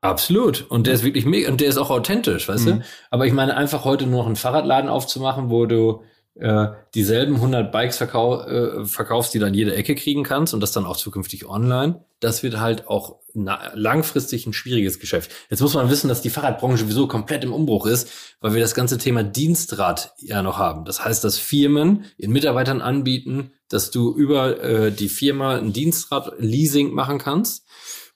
[0.00, 0.66] Absolut.
[0.68, 2.70] Und der ist wirklich mega, und der ist auch authentisch, weißt mhm.
[2.70, 2.84] du?
[3.10, 6.02] Aber ich meine, einfach heute nur noch einen Fahrradladen aufzumachen, wo du
[6.38, 10.72] äh, dieselben 100 Bikes verkau äh, verkaufst, die dann jede Ecke kriegen kannst und das
[10.72, 15.30] dann auch zukünftig online, das wird halt auch langfristig ein schwieriges Geschäft.
[15.50, 18.74] Jetzt muss man wissen, dass die Fahrradbranche sowieso komplett im Umbruch ist, weil wir das
[18.74, 20.84] ganze Thema Dienstrad ja noch haben.
[20.84, 26.92] Das heißt, dass Firmen ihren Mitarbeitern anbieten, dass du über äh, die Firma ein Dienstrad-Leasing
[26.92, 27.66] machen kannst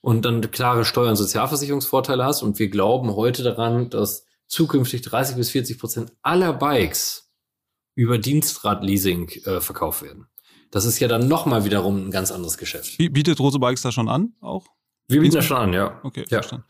[0.00, 2.42] und dann klare Steuer- und Sozialversicherungsvorteile hast.
[2.42, 7.30] Und wir glauben heute daran, dass zukünftig 30 bis 40 Prozent aller Bikes
[7.94, 10.26] über Dienstradleasing äh, verkauft werden.
[10.70, 12.96] Das ist ja dann nochmal wiederum ein ganz anderes Geschäft.
[12.98, 14.66] Bietet Rose Bikes da schon an auch?
[15.10, 16.00] Wir bieten das schon an, ja.
[16.02, 16.38] Okay, ja.
[16.38, 16.64] verstanden.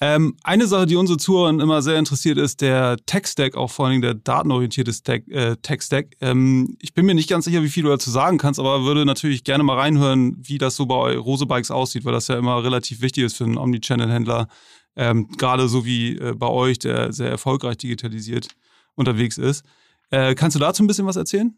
[0.00, 3.92] Ähm, eine Sache, die unsere Zuhörer immer sehr interessiert, ist der Tech-Stack, auch vor allen
[3.92, 4.92] Dingen der datenorientierte
[5.30, 6.16] äh, Tech-Stack.
[6.20, 9.04] Ähm, ich bin mir nicht ganz sicher, wie viel du dazu sagen kannst, aber würde
[9.04, 12.62] natürlich gerne mal reinhören, wie das so bei Rose Bikes aussieht, weil das ja immer
[12.64, 14.48] relativ wichtig ist für einen Omnichannel-Händler.
[14.96, 18.48] Ähm, Gerade so wie äh, bei euch, der sehr erfolgreich digitalisiert
[18.94, 19.64] unterwegs ist.
[20.10, 21.56] Äh, kannst du dazu ein bisschen was erzählen?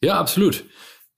[0.00, 0.64] Ja, absolut.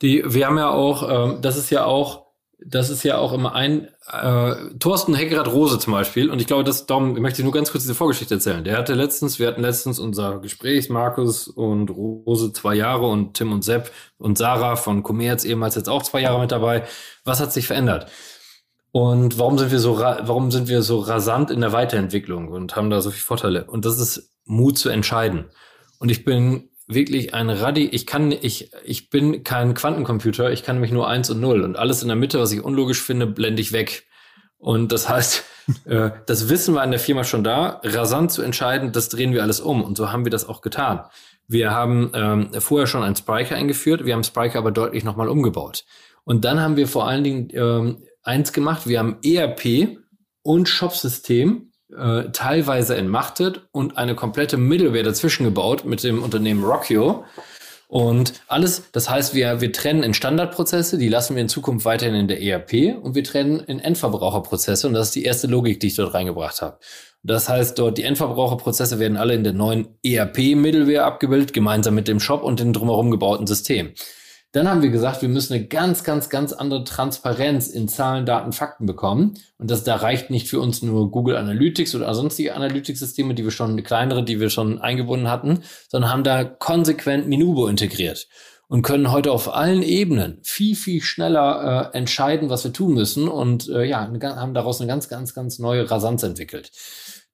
[0.02, 2.25] Die, wir haben ja auch, ähm, das ist ja auch,
[2.58, 6.30] das ist ja auch immer ein äh, Thorsten Heckerad Rose zum Beispiel.
[6.30, 8.64] Und ich glaube, das darum möchte ich nur ganz kurz diese Vorgeschichte erzählen.
[8.64, 13.52] Der hatte letztens, wir hatten letztens unser Gespräch, Markus und Rose zwei Jahre und Tim
[13.52, 16.84] und Sepp und Sarah von Commerz ehemals jetzt auch zwei Jahre mit dabei.
[17.24, 18.10] Was hat sich verändert?
[18.90, 22.88] Und warum sind wir so, warum sind wir so rasant in der Weiterentwicklung und haben
[22.88, 23.64] da so viele Vorteile?
[23.64, 25.50] Und das ist Mut zu entscheiden.
[25.98, 30.76] Und ich bin wirklich ein Radi, ich kann, ich, ich bin kein Quantencomputer, ich kann
[30.76, 33.60] nämlich nur eins und null und alles in der Mitte, was ich unlogisch finde, blende
[33.60, 34.06] ich weg.
[34.58, 35.44] Und das heißt,
[35.84, 39.42] äh, das Wissen war in der Firma schon da, rasant zu entscheiden, das drehen wir
[39.42, 39.82] alles um.
[39.82, 41.00] Und so haben wir das auch getan.
[41.48, 45.84] Wir haben ähm, vorher schon einen Spriker eingeführt, wir haben Spriker aber deutlich nochmal umgebaut.
[46.24, 49.98] Und dann haben wir vor allen Dingen ähm, eins gemacht, wir haben ERP
[50.42, 57.24] und Shop-System äh, teilweise entmachtet und eine komplette Middleware dazwischen gebaut mit dem Unternehmen Rockio.
[57.88, 62.16] Und alles, das heißt, wir, wir trennen in Standardprozesse, die lassen wir in Zukunft weiterhin
[62.16, 65.86] in der ERP und wir trennen in Endverbraucherprozesse und das ist die erste Logik, die
[65.86, 66.78] ich dort reingebracht habe.
[67.22, 72.20] Das heißt, dort die Endverbraucherprozesse werden alle in der neuen ERP-Middleware abgebildet, gemeinsam mit dem
[72.20, 73.92] Shop und dem drumherum gebauten System.
[74.52, 78.52] Dann haben wir gesagt, wir müssen eine ganz, ganz, ganz andere Transparenz in Zahlen, Daten,
[78.52, 79.34] Fakten bekommen.
[79.58, 83.50] Und das da reicht nicht für uns nur Google Analytics oder sonstige Analytics-Systeme, die wir
[83.50, 88.28] schon, kleinere, die wir schon eingebunden hatten, sondern haben da konsequent Minubo integriert
[88.68, 93.28] und können heute auf allen Ebenen viel, viel schneller äh, entscheiden, was wir tun müssen
[93.28, 96.72] und äh, ja, haben daraus eine ganz, ganz, ganz neue Rasanz entwickelt.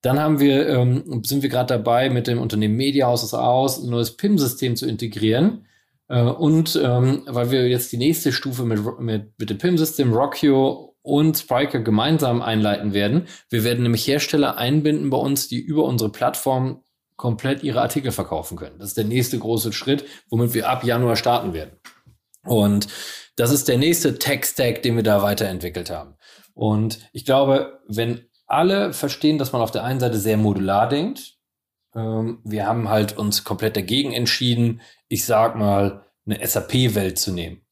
[0.02, 4.16] Dann haben wir, ähm, sind wir gerade dabei, mit dem Unternehmen Mediahaus aus ein neues
[4.16, 5.66] PIM-System zu integrieren
[6.08, 11.36] und ähm, weil wir jetzt die nächste Stufe mit, mit, mit dem PIM-System, Rockio und
[11.36, 13.26] Spriker gemeinsam einleiten werden.
[13.50, 16.82] Wir werden nämlich Hersteller einbinden bei uns, die über unsere Plattform
[17.16, 18.78] komplett ihre Artikel verkaufen können.
[18.78, 21.78] Das ist der nächste große Schritt, womit wir ab Januar starten werden.
[22.44, 22.88] Und
[23.36, 26.14] das ist der nächste Tech-Stack, den wir da weiterentwickelt haben.
[26.54, 31.31] Und ich glaube, wenn alle verstehen, dass man auf der einen Seite sehr modular denkt,
[31.94, 37.62] ähm, wir haben halt uns komplett dagegen entschieden, ich sag mal, eine SAP-Welt zu nehmen,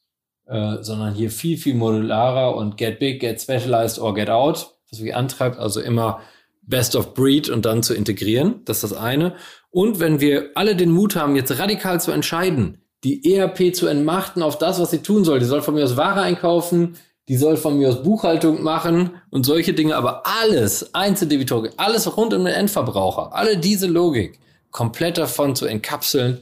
[0.46, 5.02] äh, sondern hier viel, viel modularer und get big, get specialized or get out, was
[5.02, 6.20] wir antreibt, also immer
[6.62, 8.64] best of breed und dann zu integrieren.
[8.64, 9.34] Das ist das eine.
[9.70, 14.42] Und wenn wir alle den Mut haben, jetzt radikal zu entscheiden, die ERP zu entmachten
[14.42, 15.38] auf das, was sie tun soll.
[15.38, 16.96] Die soll von mir aus Ware einkaufen,
[17.30, 22.34] die soll von mir aus Buchhaltung machen und solche Dinge, aber alles, Einzeldebitorik, alles rund
[22.34, 24.40] um den Endverbraucher, alle diese Logik
[24.72, 26.40] komplett davon zu entkapseln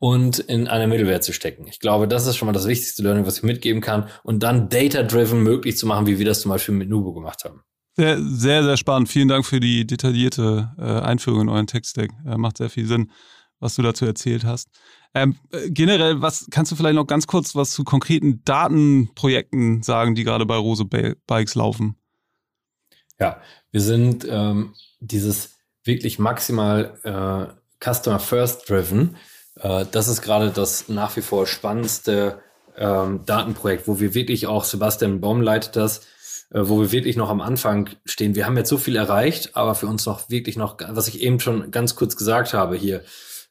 [0.00, 1.68] und in eine Mittelwert zu stecken.
[1.68, 4.68] Ich glaube, das ist schon mal das wichtigste Learning, was ich mitgeben kann und dann
[4.68, 7.60] data-driven möglich zu machen, wie wir das zum Beispiel mit Nubo gemacht haben.
[7.94, 9.08] Sehr, sehr, sehr spannend.
[9.08, 12.10] Vielen Dank für die detaillierte äh, Einführung in euren Text-Stack.
[12.26, 13.12] Äh, macht sehr viel Sinn,
[13.60, 14.68] was du dazu erzählt hast.
[15.14, 15.36] Ähm,
[15.68, 20.46] generell, was kannst du vielleicht noch ganz kurz was zu konkreten Datenprojekten sagen, die gerade
[20.46, 21.96] bei Rose Bikes laufen?
[23.18, 23.40] Ja,
[23.70, 29.16] wir sind ähm, dieses wirklich maximal äh, Customer First Driven.
[29.60, 32.42] Äh, das ist gerade das nach wie vor spannendste
[32.76, 36.00] ähm, Datenprojekt, wo wir wirklich auch, Sebastian Baum leitet das,
[36.50, 38.34] äh, wo wir wirklich noch am Anfang stehen.
[38.34, 41.40] Wir haben jetzt so viel erreicht, aber für uns noch wirklich noch, was ich eben
[41.40, 43.02] schon ganz kurz gesagt habe hier,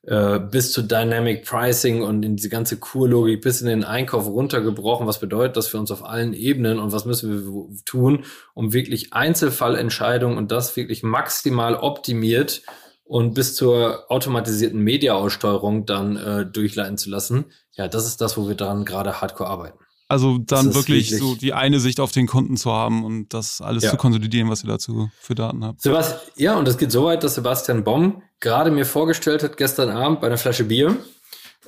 [0.07, 5.07] äh, bis zu Dynamic Pricing und in diese ganze Kurlogik bis in den Einkauf runtergebrochen.
[5.07, 9.13] Was bedeutet das für uns auf allen Ebenen und was müssen wir tun, um wirklich
[9.13, 12.61] Einzelfallentscheidungen und das wirklich maximal optimiert
[13.03, 17.45] und bis zur automatisierten Media-Aussteuerung dann äh, durchleiten zu lassen.
[17.73, 19.79] Ja, das ist das, wo wir daran gerade hardcore arbeiten.
[20.07, 23.59] Also dann wirklich, wirklich, so die eine Sicht auf den Kunden zu haben und das
[23.59, 23.89] alles ja.
[23.89, 25.81] zu konsolidieren, was ihr dazu für Daten habt.
[25.81, 29.89] Sebastian, ja, und das geht so weit, dass Sebastian Bomm gerade mir vorgestellt hat, gestern
[29.89, 30.95] Abend bei einer Flasche Bier.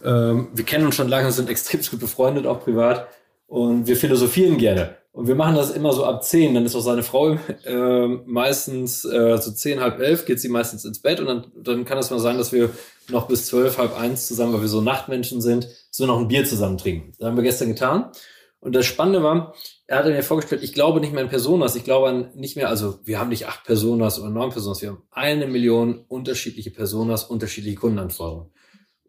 [0.04, 3.08] Ähm, wir kennen uns schon lange, sind extrem gut befreundet, auch privat.
[3.48, 4.98] Und wir philosophieren gerne.
[5.14, 6.54] Und wir machen das immer so ab zehn.
[6.54, 10.86] Dann ist auch seine Frau äh, meistens äh, so zehn, halb elf, geht sie meistens
[10.86, 11.20] ins Bett.
[11.20, 12.70] Und dann, dann kann es mal sein, dass wir
[13.10, 15.68] noch bis zwölf, halb eins zusammen, weil wir so Nachtmenschen sind,
[15.98, 17.14] so noch ein Bier zusammen trinken.
[17.18, 18.12] Das haben wir gestern getan.
[18.60, 19.56] Und das Spannende war,
[19.88, 22.70] er hat mir vorgestellt, ich glaube nicht mehr an Personas, ich glaube an nicht mehr,
[22.70, 27.24] also wir haben nicht acht Personas oder neun Personas, wir haben eine Million unterschiedliche Personas,
[27.24, 28.52] unterschiedliche Kundenanforderungen.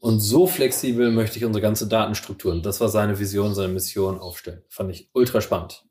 [0.00, 4.62] Und so flexibel möchte ich unsere ganze Datenstrukturen, das war seine Vision, seine Mission aufstellen.
[4.68, 5.84] Fand ich ultra spannend.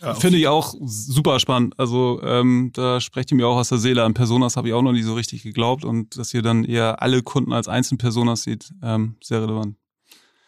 [0.00, 1.74] Ja, Finde ich auch super spannend.
[1.78, 4.02] Also ähm, da sprecht ihr mir auch aus der Seele.
[4.02, 7.00] An Personas habe ich auch noch nicht so richtig geglaubt und dass ihr dann eher
[7.00, 9.76] alle Kunden als Einzelpersonas sieht, ähm, sehr relevant.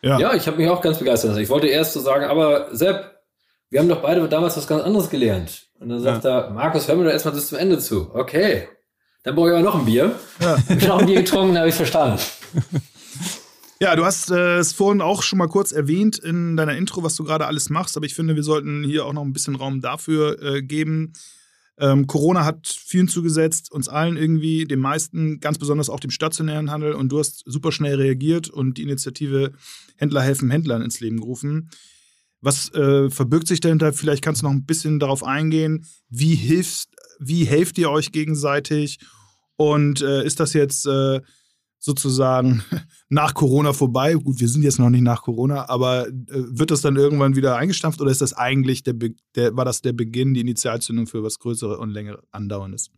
[0.02, 1.36] Ja, ja ich habe mich auch ganz begeistert.
[1.38, 3.16] Ich wollte erst so sagen, aber Sepp,
[3.70, 5.66] wir haben doch beide damals was ganz anderes gelernt.
[5.78, 6.40] Und dann sagt ja.
[6.40, 8.10] er, Markus, hör mir doch erstmal das zum Ende zu.
[8.14, 8.68] Okay,
[9.22, 10.12] dann brauche ich aber noch ein Bier.
[10.40, 10.56] Ja.
[10.68, 12.20] Ich habe noch ein Bier getrunken, habe ich verstanden.
[13.78, 17.14] Ja, du hast äh, es vorhin auch schon mal kurz erwähnt in deiner Intro, was
[17.14, 19.82] du gerade alles machst, aber ich finde, wir sollten hier auch noch ein bisschen Raum
[19.82, 21.12] dafür äh, geben.
[21.78, 26.70] Ähm, Corona hat vielen zugesetzt, uns allen irgendwie, den meisten, ganz besonders auch dem stationären
[26.70, 26.94] Handel.
[26.94, 29.52] Und du hast super schnell reagiert und die Initiative
[29.96, 31.70] Händler helfen Händlern ins Leben gerufen.
[32.40, 33.92] Was äh, verbirgt sich dahinter?
[33.92, 35.86] Vielleicht kannst du noch ein bisschen darauf eingehen.
[36.08, 38.98] Wie hilfst, wie helft ihr euch gegenseitig?
[39.56, 41.20] Und äh, ist das jetzt äh,
[41.78, 42.62] sozusagen
[43.08, 44.14] nach Corona vorbei.
[44.14, 47.56] Gut, wir sind jetzt noch nicht nach Corona, aber äh, wird das dann irgendwann wieder
[47.56, 48.94] eingestampft oder ist das eigentlich der,
[49.34, 52.90] der, war das der Beginn, die Initialzündung für was Größeres und länger andauerndes?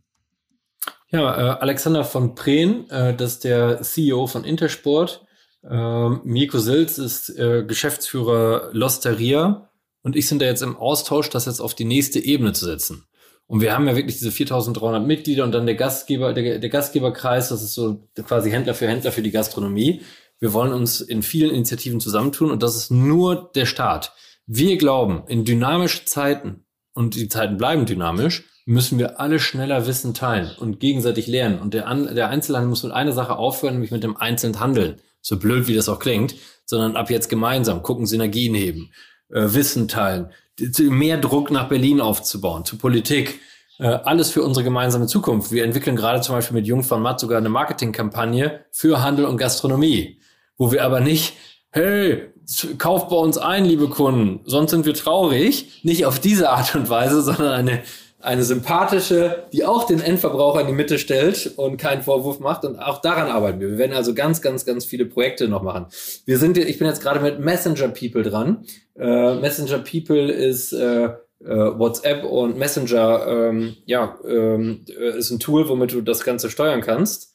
[1.11, 5.25] Ja, äh, Alexander von Prehn, äh, das ist der CEO von Intersport.
[5.63, 9.69] Äh, Mirko Silz ist äh, Geschäftsführer Losteria
[10.03, 13.05] und ich sind da jetzt im Austausch, das jetzt auf die nächste Ebene zu setzen.
[13.49, 17.49] Und wir haben ja wirklich diese 4300 Mitglieder und dann der Gastgeber, der, der Gastgeberkreis,
[17.49, 20.01] das ist so quasi Händler für Händler für die Gastronomie.
[20.39, 24.13] Wir wollen uns in vielen Initiativen zusammentun und das ist nur der Start.
[24.45, 30.13] Wir glauben, in dynamischen Zeiten, und die Zeiten bleiben dynamisch, müssen wir alle schneller Wissen
[30.13, 31.57] teilen und gegenseitig lernen.
[31.57, 35.01] Und der, der Einzelhandel muss mit einer Sache aufhören, nämlich mit dem einzelnen Handeln.
[35.21, 36.35] So blöd, wie das auch klingt,
[36.65, 38.91] sondern ab jetzt gemeinsam gucken, Synergien heben,
[39.29, 40.31] Wissen teilen,
[40.79, 43.39] mehr Druck nach Berlin aufzubauen, zu Politik.
[43.79, 45.51] Äh, alles für unsere gemeinsame Zukunft.
[45.51, 49.37] Wir entwickeln gerade zum Beispiel mit Jung von Matt sogar eine Marketingkampagne für Handel und
[49.37, 50.19] Gastronomie,
[50.57, 51.33] wo wir aber nicht,
[51.71, 52.33] hey,
[52.77, 55.79] kauft bei uns ein, liebe Kunden, sonst sind wir traurig.
[55.83, 57.83] Nicht auf diese Art und Weise, sondern eine
[58.21, 62.65] eine sympathische, die auch den Endverbraucher in die Mitte stellt und keinen Vorwurf macht.
[62.65, 63.69] Und auch daran arbeiten wir.
[63.69, 65.85] Wir werden also ganz, ganz, ganz viele Projekte noch machen.
[66.25, 68.65] Wir sind, ich bin jetzt gerade mit Messenger People dran.
[68.97, 71.13] Äh, Messenger People ist äh, äh,
[71.47, 74.85] WhatsApp und Messenger, ähm, ja, ähm,
[75.17, 77.33] ist ein Tool, womit du das Ganze steuern kannst.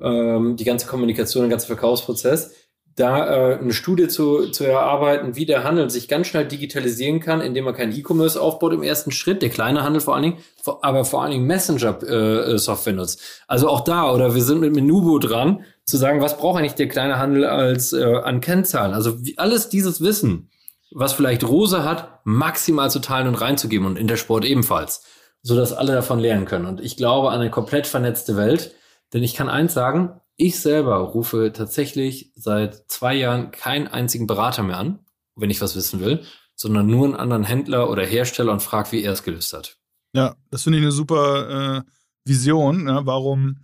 [0.00, 2.52] Ähm, die ganze Kommunikation, den ganzen Verkaufsprozess
[2.96, 7.42] da äh, eine Studie zu, zu erarbeiten, wie der Handel sich ganz schnell digitalisieren kann,
[7.42, 10.38] indem er kein E-Commerce aufbaut im ersten Schritt, der kleine Handel vor allen Dingen,
[10.80, 13.20] aber vor allen Dingen Messenger-Software äh, nutzt.
[13.46, 16.88] Also auch da, oder wir sind mit Menubo dran, zu sagen, was braucht eigentlich der
[16.88, 18.94] kleine Handel als äh, an Kennzahlen?
[18.94, 20.50] Also wie, alles dieses Wissen,
[20.90, 25.04] was vielleicht Rose hat, maximal zu teilen und reinzugeben und Intersport ebenfalls,
[25.42, 26.64] sodass alle davon lernen können.
[26.64, 28.74] Und ich glaube an eine komplett vernetzte Welt,
[29.12, 34.62] denn ich kann eins sagen, ich selber rufe tatsächlich seit zwei Jahren keinen einzigen Berater
[34.62, 35.00] mehr an,
[35.34, 36.22] wenn ich was wissen will,
[36.54, 39.78] sondern nur einen anderen Händler oder Hersteller und frage, wie er es gelöst hat.
[40.12, 41.82] Ja, das finde ich eine super äh,
[42.24, 42.88] Vision.
[42.88, 43.60] Ja, warum,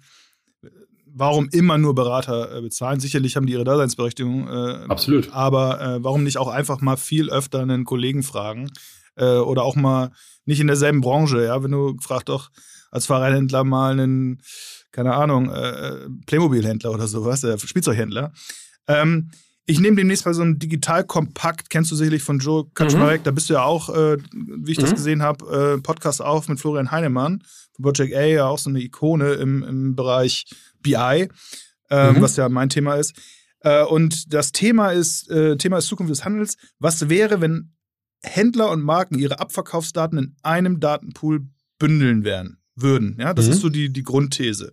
[1.06, 3.00] warum immer nur Berater äh, bezahlen?
[3.00, 4.48] Sicherlich haben die ihre Daseinsberechtigung.
[4.48, 5.32] Äh, Absolut.
[5.32, 8.70] Aber äh, warum nicht auch einfach mal viel öfter einen Kollegen fragen?
[9.16, 10.12] Äh, oder auch mal
[10.44, 12.50] nicht in derselben Branche, ja, wenn du fragst doch
[12.90, 14.42] als Fahrradhändler mal einen
[14.92, 18.32] keine Ahnung, äh, Playmobil-Händler oder sowas, äh, Spielzeughändler.
[18.86, 19.30] Ähm,
[19.64, 23.24] ich nehme demnächst mal so ein Digital-Kompakt, kennst du sicherlich von Joe Kaczmarek, mhm.
[23.24, 24.82] da bist du ja auch, äh, wie ich mhm.
[24.82, 27.42] das gesehen habe, äh, Podcast auf mit Florian Heinemann
[27.74, 30.46] von Project A, ja auch so eine Ikone im, im Bereich
[30.80, 32.20] BI, äh, mhm.
[32.20, 33.14] was ja mein Thema ist.
[33.60, 36.56] Äh, und das Thema ist, äh, Thema ist Zukunft des Handels.
[36.78, 37.72] Was wäre, wenn
[38.24, 41.46] Händler und Marken ihre Abverkaufsdaten in einem Datenpool
[41.78, 42.61] bündeln werden?
[42.74, 43.16] Würden.
[43.18, 43.52] Ja, das mhm.
[43.52, 44.72] ist so die, die Grundthese.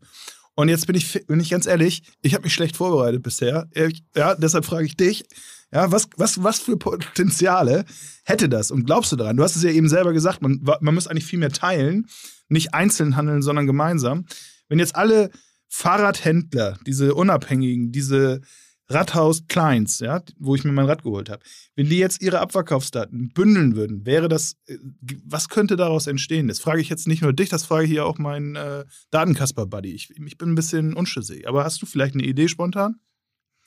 [0.56, 3.70] Und jetzt bin ich, bin ich ganz ehrlich, ich habe mich schlecht vorbereitet bisher.
[4.16, 5.24] Ja, deshalb frage ich dich,
[5.72, 7.86] ja, was, was, was für Potenziale
[8.26, 8.72] hätte das?
[8.72, 9.38] Und glaubst du daran?
[9.38, 12.08] Du hast es ja eben selber gesagt, man, man muss eigentlich viel mehr teilen,
[12.48, 14.26] nicht einzeln handeln, sondern gemeinsam.
[14.68, 15.30] Wenn jetzt alle
[15.70, 18.42] Fahrradhändler, diese Unabhängigen, diese
[18.90, 21.44] Radhaus Kleins, ja, wo ich mir mein Rad geholt habe,
[21.76, 24.78] wenn die jetzt ihre Abverkaufsdaten bündeln würden, wäre das, äh,
[25.26, 26.48] was könnte daraus entstehen?
[26.48, 29.94] Das frage ich jetzt nicht nur dich, das frage ich hier auch meinen äh, Datenkasper-Buddy.
[29.94, 33.00] Ich, ich bin ein bisschen unschlüssig, aber hast du vielleicht eine Idee spontan?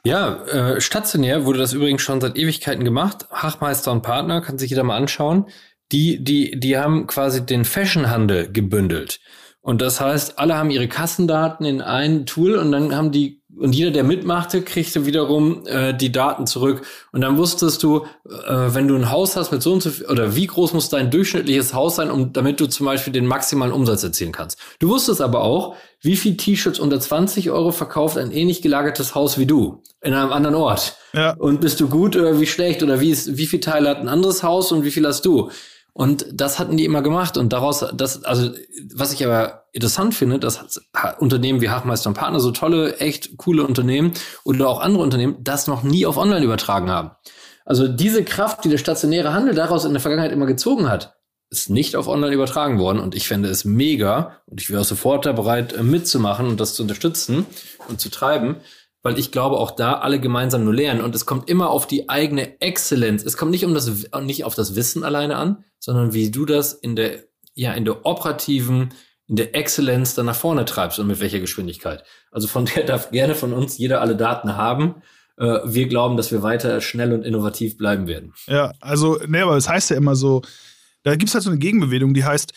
[0.05, 3.27] Ja, äh, stationär wurde das übrigens schon seit Ewigkeiten gemacht.
[3.31, 5.47] Hachmeister und Partner, kann sich jeder mal anschauen.
[5.93, 9.21] Die, die, die haben quasi den Fashionhandel gebündelt.
[9.63, 13.75] Und das heißt, alle haben ihre Kassendaten in ein Tool und dann haben die und
[13.75, 16.83] jeder, der mitmachte, kriegte wiederum äh, die Daten zurück.
[17.13, 20.07] Und dann wusstest du, äh, wenn du ein Haus hast mit so und so viel,
[20.07, 23.73] oder wie groß muss dein durchschnittliches Haus sein, um damit du zum Beispiel den maximalen
[23.73, 24.59] Umsatz erzielen kannst.
[24.79, 29.39] Du wusstest aber auch, wie viel T-Shirts unter 20 Euro verkauft ein ähnlich gelagertes Haus
[29.39, 30.97] wie du in einem anderen Ort.
[31.13, 31.35] Ja.
[31.35, 34.09] Und bist du gut oder wie schlecht oder wie ist, wie viel Teile hat ein
[34.09, 35.51] anderes Haus und wie viel hast du?
[35.95, 37.37] Und das hatten die immer gemacht.
[37.37, 38.51] Und daraus, das, also,
[38.95, 40.81] was ich aber interessant finde, dass
[41.19, 44.13] Unternehmen wie Hachmeister und Partner, so tolle, echt coole Unternehmen
[44.45, 47.11] oder auch andere Unternehmen, das noch nie auf Online übertragen haben.
[47.65, 51.17] Also diese Kraft, die der stationäre Handel daraus in der Vergangenheit immer gezogen hat,
[51.51, 52.99] ist nicht auf Online übertragen worden.
[52.99, 56.75] Und ich fände es mega und ich wäre sofort da bereit, äh, mitzumachen und das
[56.75, 57.47] zu unterstützen
[57.89, 58.57] und zu treiben,
[59.03, 61.01] weil ich glaube, auch da alle gemeinsam nur lernen.
[61.01, 63.25] Und es kommt immer auf die eigene Exzellenz.
[63.25, 63.91] Es kommt nicht um das,
[64.23, 68.07] nicht auf das Wissen alleine an, sondern wie du das in der, ja, in der
[68.07, 68.95] operativen,
[69.27, 72.05] in der Exzellenz dann nach vorne treibst und mit welcher Geschwindigkeit.
[72.31, 75.03] Also von der darf gerne von uns jeder alle Daten haben.
[75.37, 78.35] Äh, wir glauben, dass wir weiter schnell und innovativ bleiben werden.
[78.47, 80.43] Ja, also, nee, aber es heißt ja immer so,
[81.03, 82.53] da gibt es halt so eine Gegenbewegung, die heißt,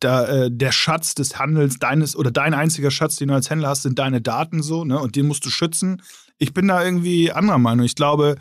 [0.00, 3.68] da, äh, der Schatz des Handels deines oder dein einziger Schatz, den du als Händler
[3.68, 4.98] hast, sind deine Daten so, ne?
[4.98, 6.02] Und den musst du schützen.
[6.38, 7.84] Ich bin da irgendwie anderer Meinung.
[7.84, 8.36] Ich glaube,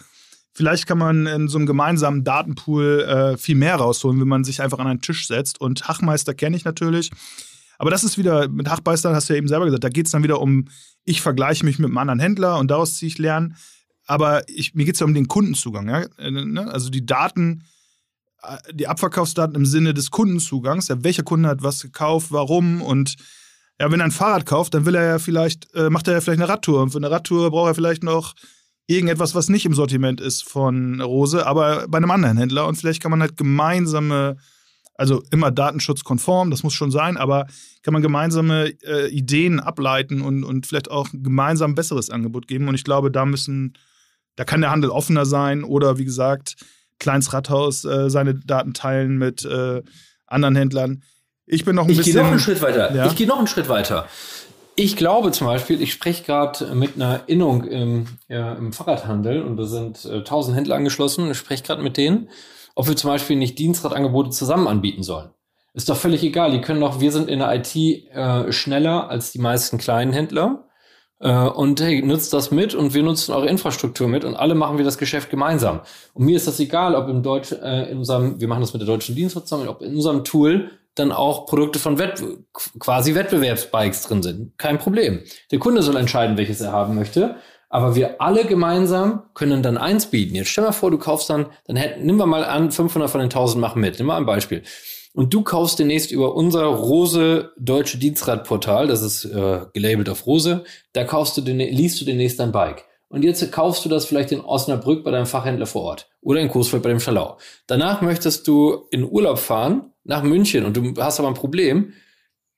[0.54, 4.62] vielleicht kann man in so einem gemeinsamen Datenpool äh, viel mehr rausholen, wenn man sich
[4.62, 5.62] einfach an einen Tisch setzt.
[5.62, 7.12] Und Hachmeister kenne ich natürlich.
[7.78, 10.12] Aber das ist wieder, mit Hachmeister hast du ja eben selber gesagt, da geht es
[10.12, 10.66] dann wieder um,
[11.06, 13.56] ich vergleiche mich mit einem anderen Händler und daraus ziehe ich Lernen.
[14.06, 15.88] Aber ich, mir geht es ja um den Kundenzugang.
[15.88, 16.06] Ja?
[16.18, 16.72] Äh, ne?
[16.72, 17.64] Also die Daten
[18.72, 20.88] die Abverkaufsdaten im Sinne des Kundenzugangs.
[20.88, 23.16] Ja, welcher Kunde hat was gekauft, warum und
[23.80, 26.22] ja, wenn er ein Fahrrad kauft, dann will er ja vielleicht, äh, macht er ja
[26.22, 26.82] vielleicht eine Radtour.
[26.82, 28.36] Und für eine Radtour braucht er vielleicht noch
[28.88, 32.68] irgendetwas, was nicht im Sortiment ist von Rose, aber bei einem anderen Händler.
[32.68, 34.36] Und vielleicht kann man halt gemeinsame,
[34.96, 37.46] also immer datenschutzkonform, das muss schon sein, aber
[37.84, 42.68] kann man gemeinsame äh, Ideen ableiten und, und vielleicht auch gemeinsam ein besseres Angebot geben.
[42.68, 43.78] Und ich glaube, da müssen,
[44.36, 46.56] da kann der Handel offener sein oder wie gesagt,
[47.00, 49.82] Kleins Rathaus äh, seine Daten teilen mit äh,
[50.28, 51.04] anderen Händlern.
[51.46, 52.12] Ich bin noch ein ich bisschen.
[52.12, 52.96] Ich gehe noch einen Schritt weiter.
[52.96, 53.06] Ja?
[53.08, 54.08] Ich gehe noch einen Schritt weiter.
[54.76, 59.58] Ich glaube zum Beispiel, ich spreche gerade mit einer Innung im, ja, im Fahrradhandel und
[59.58, 61.30] da sind äh, 1000 Händler angeschlossen.
[61.32, 62.30] Ich spreche gerade mit denen,
[62.76, 65.32] ob wir zum Beispiel nicht Dienstradangebote zusammen anbieten sollen.
[65.74, 66.52] Ist doch völlig egal.
[66.52, 70.69] Die können doch, wir sind in der IT äh, schneller als die meisten kleinen Händler.
[71.20, 74.78] Äh, und hey, nutzt das mit und wir nutzen eure Infrastruktur mit und alle machen
[74.78, 75.82] wir das Geschäft gemeinsam.
[76.14, 78.82] Und mir ist das egal, ob im Deutsch, äh, in unserem, wir machen das mit
[78.82, 82.24] der deutschen Dienst zusammen, ob in unserem Tool dann auch Produkte von Wett
[82.80, 84.58] quasi Wettbewerbsbikes drin sind.
[84.58, 85.22] Kein Problem.
[85.52, 87.36] Der Kunde soll entscheiden, welches er haben möchte.
[87.70, 90.36] Aber wir alle gemeinsam können dann eins bieten.
[90.36, 93.30] Jetzt stell mal vor, du kaufst dann, dann hätten, nimm mal an, 500 von den
[93.30, 94.00] 1000 machen mit.
[94.00, 94.64] Nimm mal ein Beispiel
[95.14, 100.64] und du kaufst demnächst über unser Rose Deutsche Dienstradportal, das ist äh, gelabelt auf Rose,
[100.94, 102.86] da kaufst du den, liest du demnächst dein Bike.
[103.10, 106.50] Und jetzt kaufst du das vielleicht in Osnabrück bei deinem Fachhändler vor Ort oder in
[106.50, 107.38] Coesfeld bei dem Schalau.
[107.66, 111.94] Danach möchtest du in Urlaub fahren nach München und du hast aber ein Problem.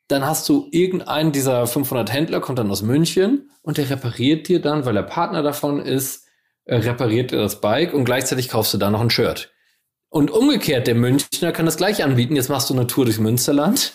[0.09, 4.59] Dann hast du irgendeinen dieser 500 Händler, kommt dann aus München und der repariert dir
[4.59, 6.27] dann, weil er Partner davon ist,
[6.65, 9.50] äh, repariert dir das Bike und gleichzeitig kaufst du da noch ein Shirt.
[10.12, 12.36] Und umgekehrt, der Münchner kann das gleich anbieten.
[12.36, 13.93] Jetzt machst du eine Tour durch Münsterland.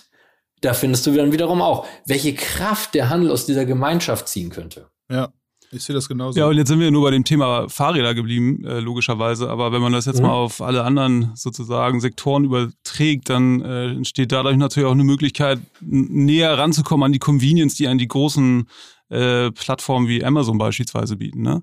[0.62, 4.88] Da findest du dann wiederum auch, welche Kraft der Handel aus dieser Gemeinschaft ziehen könnte.
[5.10, 5.28] Ja.
[5.72, 6.38] Ich sehe das genauso.
[6.38, 9.50] Ja, und jetzt sind wir nur bei dem Thema Fahrräder geblieben, äh, logischerweise.
[9.50, 10.26] Aber wenn man das jetzt mhm.
[10.26, 15.58] mal auf alle anderen sozusagen Sektoren überträgt, dann äh, entsteht dadurch natürlich auch eine Möglichkeit,
[15.80, 18.68] näher ranzukommen an die Convenience, die an die großen
[19.08, 21.42] äh, Plattformen wie Amazon beispielsweise bieten.
[21.42, 21.62] Ne?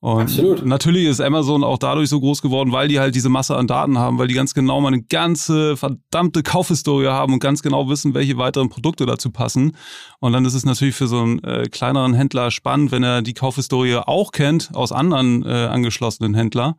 [0.00, 0.64] Und Absolut.
[0.64, 3.98] natürlich ist Amazon auch dadurch so groß geworden, weil die halt diese Masse an Daten
[3.98, 8.12] haben, weil die ganz genau mal eine ganze verdammte Kaufhistorie haben und ganz genau wissen,
[8.12, 9.72] welche weiteren Produkte dazu passen.
[10.20, 13.34] Und dann ist es natürlich für so einen äh, kleineren Händler spannend, wenn er die
[13.34, 16.74] Kaufhistorie auch kennt aus anderen äh, angeschlossenen Händlern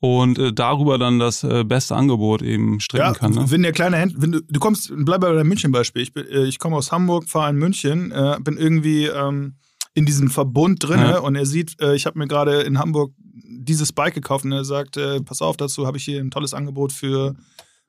[0.00, 3.32] und äh, darüber dann das äh, beste Angebot eben stricken ja, kann.
[3.32, 3.50] Ne?
[3.50, 6.02] Wenn der kleine Händler, wenn du, du kommst, bleib bei deinem München-Beispiel.
[6.02, 9.54] Ich, bin, äh, ich komme aus Hamburg, fahre in München, äh, bin irgendwie ähm,
[9.94, 11.18] in diesem Verbund drin Ja.
[11.20, 13.12] und er sieht, äh, ich habe mir gerade in Hamburg
[13.46, 16.52] dieses Bike gekauft und er sagt, äh, pass auf, dazu habe ich hier ein tolles
[16.52, 17.34] Angebot für,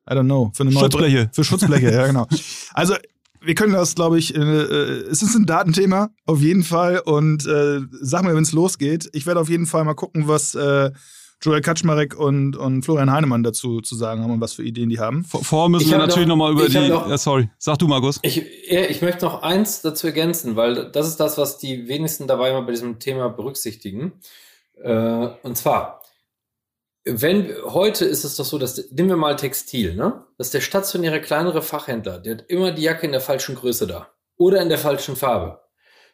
[0.10, 1.30] I don't know, für eine neue Schutzbleche.
[1.34, 2.28] Für Schutzbleche, ja genau.
[2.74, 2.96] Also
[3.42, 7.00] wir können das, glaube ich, äh, äh, es ist ein Datenthema, auf jeden Fall.
[7.00, 9.08] Und äh, sag mir, wenn es losgeht.
[9.14, 10.92] Ich werde auf jeden Fall mal gucken, was äh,
[11.46, 15.00] Joel Kaczmarek und, und Florian Heinemann dazu zu sagen haben und was für Ideen die
[15.00, 15.24] haben.
[15.24, 16.90] Vor, vorher müssen Ich wir natürlich noch- nochmal über die.
[16.90, 18.20] noch- ja, sorry, sag du, Markus.
[18.24, 22.50] Ich, ich möchte noch eins dazu ergänzen, weil das ist das, was die wenigsten dabei
[22.50, 24.14] immer bei diesem Thema berücksichtigen.
[24.82, 26.02] Äh, und zwar,
[27.06, 30.26] wenn heute ist es doch so, dass nehmen wir mal Textil, ne?
[30.38, 34.08] Dass der stationäre kleinere Fachhändler, der hat immer die Jacke in der falschen Größe da
[34.38, 35.62] oder in der falschen Farbe.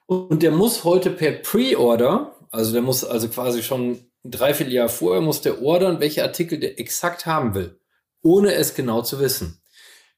[0.05, 5.22] Und der muss heute per Pre-Order, also der muss also quasi schon ein Dreivierteljahr vorher,
[5.22, 7.80] muss der ordern, welche Artikel der exakt haben will,
[8.22, 9.61] ohne es genau zu wissen.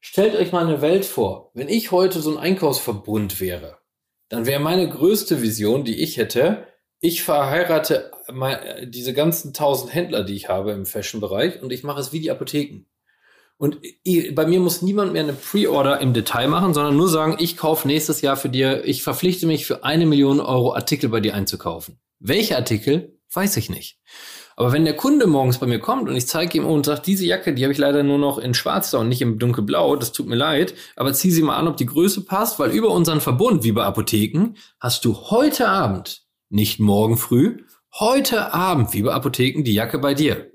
[0.02, 3.78] Stellt euch mal eine Welt vor, wenn ich heute so ein Einkaufsverbund wäre,
[4.30, 6.68] dann wäre meine größte Vision, die ich hätte,
[7.00, 8.12] ich verheirate
[8.86, 12.32] diese ganzen tausend Händler, die ich habe im Fashion-Bereich und ich mache es wie die
[12.32, 12.86] Apotheken.
[13.58, 13.80] Und
[14.34, 17.88] bei mir muss niemand mehr eine Pre-Order im Detail machen, sondern nur sagen, ich kaufe
[17.88, 22.00] nächstes Jahr für dir, ich verpflichte mich für eine Million Euro Artikel bei dir einzukaufen.
[22.20, 23.98] Welche Artikel, weiß ich nicht.
[24.56, 27.26] Aber wenn der Kunde morgens bei mir kommt und ich zeige ihm und sagt, diese
[27.26, 30.28] Jacke, die habe ich leider nur noch in schwarz und nicht im dunkelblau, das tut
[30.28, 33.64] mir leid, aber zieh sie mal an, ob die Größe passt, weil über unseren Verbund,
[33.64, 37.64] wie bei Apotheken, hast du heute Abend, nicht morgen früh,
[38.00, 40.52] heute Abend, wie bei Apotheken, die Jacke bei dir.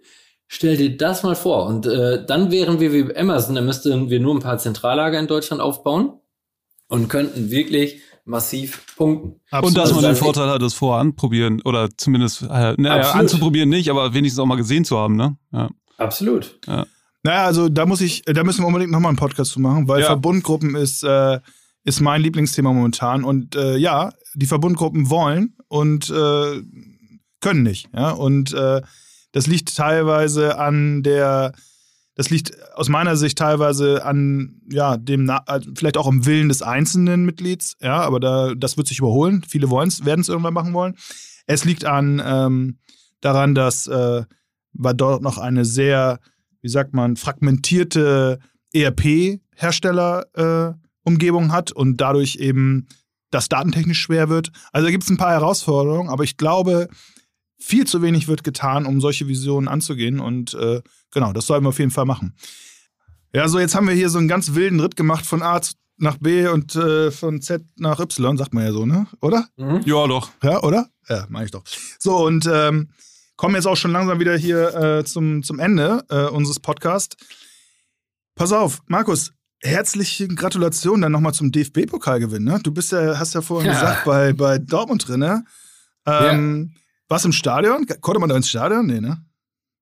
[0.46, 1.66] Stell dir das mal vor.
[1.66, 5.26] Und äh, dann wären wir wie Amazon, da müssten wir nur ein paar Zentrallager in
[5.26, 6.20] Deutschland aufbauen
[6.88, 9.40] und könnten wirklich massiv punkten.
[9.50, 12.96] Und dass Also man den dann- Vorteil hat, das vorher anprobieren oder zumindest äh, naja,
[12.98, 13.20] Absolut.
[13.20, 15.36] anzuprobieren nicht, aber wenigstens auch mal gesehen zu haben, ne?
[15.52, 15.68] Ja.
[15.96, 16.58] Absolut.
[16.66, 20.00] Naja, also da muss ich, da müssen wir unbedingt nochmal einen Podcast zu machen, weil
[20.00, 20.06] Ja.
[20.06, 21.40] Verbundgruppen ist, äh,
[21.84, 23.24] ist mein Lieblingsthema momentan.
[23.24, 26.62] Und äh, ja, die Verbundgruppen wollen und äh,
[27.40, 27.88] können nicht.
[27.94, 28.10] Ja?
[28.10, 28.82] Und äh,
[29.32, 31.52] das liegt teilweise an der,
[32.18, 36.62] das liegt aus meiner Sicht teilweise an ja, dem, äh, vielleicht auch am Willen des
[36.62, 39.44] einzelnen Mitglieds, ja, aber da, das wird sich überholen.
[39.46, 40.96] Viele wollen's, werden es irgendwann machen wollen.
[41.46, 42.78] Es liegt an ähm,
[43.20, 44.24] daran, dass äh,
[44.72, 46.18] war dort noch eine sehr,
[46.60, 48.40] wie sagt man, fragmentierte
[48.74, 52.88] ERP-Hersteller-Umgebung hat und dadurch eben
[53.30, 54.50] das datentechnisch schwer wird.
[54.72, 56.88] Also da gibt es ein paar Herausforderungen, aber ich glaube,
[57.58, 60.20] viel zu wenig wird getan, um solche Visionen anzugehen.
[60.20, 60.80] Und äh,
[61.10, 62.34] genau, das sollten wir auf jeden Fall machen.
[63.34, 65.60] Ja, so jetzt haben wir hier so einen ganz wilden Ritt gemacht von A
[65.98, 69.06] nach B und äh, von Z nach Y, sagt man ja so, ne?
[69.20, 69.48] Oder?
[69.56, 69.82] Mhm.
[69.84, 70.30] ja, doch.
[70.42, 70.88] Ja, oder?
[71.08, 71.64] Ja, meine ich doch.
[71.98, 72.90] So, und ähm,
[73.36, 77.16] kommen jetzt auch schon langsam wieder hier äh, zum, zum Ende äh, unseres Podcasts.
[78.36, 82.44] Pass auf, Markus, herzliche Gratulation dann nochmal zum DFB-Pokalgewinn.
[82.44, 82.60] Ne?
[82.62, 83.74] Du bist ja, hast ja vorhin Ja.
[83.80, 85.44] gesagt, bei, bei Dortmund drin, ne?
[86.06, 87.86] Ähm, Warst du im Stadion?
[88.00, 88.86] Konnte man da ins Stadion?
[88.86, 89.24] Nee, ne?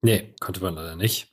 [0.03, 1.33] Nee, konnte man leider nicht.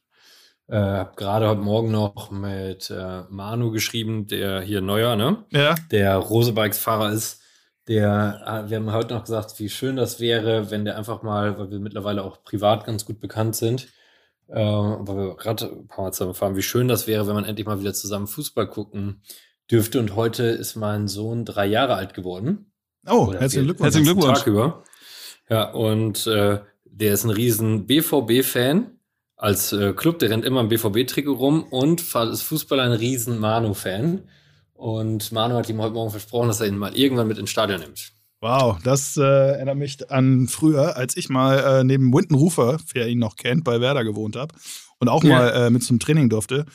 [0.67, 5.45] Äh, hab gerade heute Morgen noch mit äh, Manu geschrieben, der hier neuer, ne?
[5.51, 5.75] Ja.
[5.91, 7.41] Der Rosebikes-Fahrer ist.
[7.87, 11.59] Der, äh, wir haben heute noch gesagt, wie schön das wäre, wenn der einfach mal,
[11.59, 13.89] weil wir mittlerweile auch privat ganz gut bekannt sind,
[14.47, 17.45] äh, weil wir gerade ein paar Mal zusammen fahren, wie schön das wäre, wenn man
[17.45, 19.21] endlich mal wieder zusammen Fußball gucken
[19.69, 19.99] dürfte.
[19.99, 22.71] Und heute ist mein Sohn drei Jahre alt geworden.
[23.05, 23.93] Oh, Oder herzlichen Glückwunsch.
[23.93, 24.39] Herzlichen Glückwunsch.
[24.39, 24.83] Tag über.
[25.53, 28.87] Ja, und äh, der ist ein riesen BVB-Fan.
[29.35, 34.23] Als äh, Club, der rennt immer im BVB-Trikot rum und ist Fußballer ein riesen Manu-Fan.
[34.73, 37.81] Und Manu hat ihm heute Morgen versprochen, dass er ihn mal irgendwann mit ins Stadion
[37.81, 38.13] nimmt.
[38.41, 43.07] Wow, das äh, erinnert mich an früher, als ich mal äh, neben Winton Rufer, wer
[43.07, 44.55] ihn noch kennt, bei Werder gewohnt habe
[44.97, 45.29] und auch Ja.
[45.37, 46.65] mal äh, mit zum Training durfte.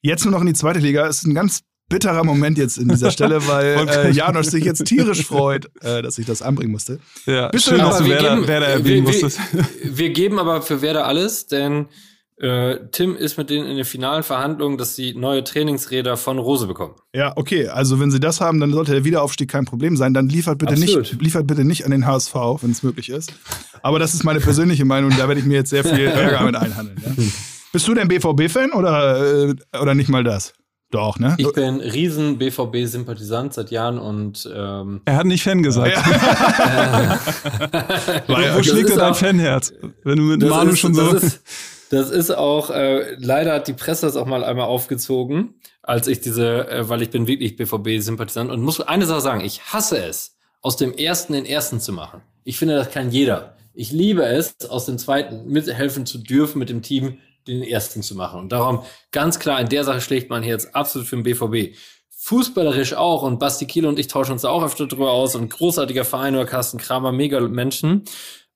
[0.00, 1.06] Jetzt nur noch in die zweite Liga.
[1.06, 5.24] Ist ein ganz bitterer Moment jetzt in dieser Stelle, weil äh, Janosch sich jetzt tierisch
[5.24, 6.98] freut, äh, dass ich das anbringen musste.
[7.26, 9.38] Ja, Bist du schön, denn dass du wir Werder, geben- Werder wir- erwähnen wir- musstest.
[9.96, 11.86] Wir geben aber für Werder alles, denn
[12.40, 16.66] äh, Tim ist mit denen in den finalen Verhandlungen, dass sie neue Trainingsräder von Rose
[16.66, 16.94] bekommen.
[17.14, 17.68] Ja, okay.
[17.68, 20.14] Also wenn Sie das haben, dann sollte der Wiederaufstieg kein Problem sein.
[20.14, 21.12] Dann liefert bitte Absolut.
[21.12, 23.32] nicht, liefert bitte nicht an den HSV, wenn es möglich ist.
[23.82, 25.10] Aber das ist meine persönliche Meinung.
[25.16, 27.00] Da werde ich mir jetzt sehr viel Ärger mit einhandeln.
[27.04, 27.12] Ja?
[27.72, 30.54] Bist du denn BVB-Fan oder, äh, oder nicht mal das?
[30.94, 31.34] Doch, ne?
[31.38, 35.92] Ich bin riesen BVB-Sympathisant seit Jahren und ähm, Er hat nicht Fan gesagt.
[35.92, 37.18] Ja-
[38.28, 39.72] wo das schlägt ist denn dein auch- Fanherz?
[40.04, 41.12] Wenn du mit Manu ist, schon so.
[41.12, 41.42] Das ist,
[41.90, 46.20] das ist auch, äh, leider hat die Presse das auch mal einmal aufgezogen, als ich
[46.20, 50.36] diese, äh, weil ich bin wirklich BVB-Sympathisant und muss eine Sache sagen, ich hasse es,
[50.62, 52.20] aus dem ersten den ersten zu machen.
[52.44, 53.56] Ich finde, das kann jeder.
[53.74, 58.14] Ich liebe es, aus dem zweiten mithelfen zu dürfen, mit dem Team den ersten zu
[58.14, 58.40] machen.
[58.40, 61.76] Und darum ganz klar, in der Sache schlägt man jetzt absolut für den BVB.
[62.10, 65.50] Fußballerisch auch und Basti Kiel und ich tauschen uns da auch öfter drüber aus und
[65.50, 68.04] großartiger Verein oder Carsten Kramer, mega Menschen.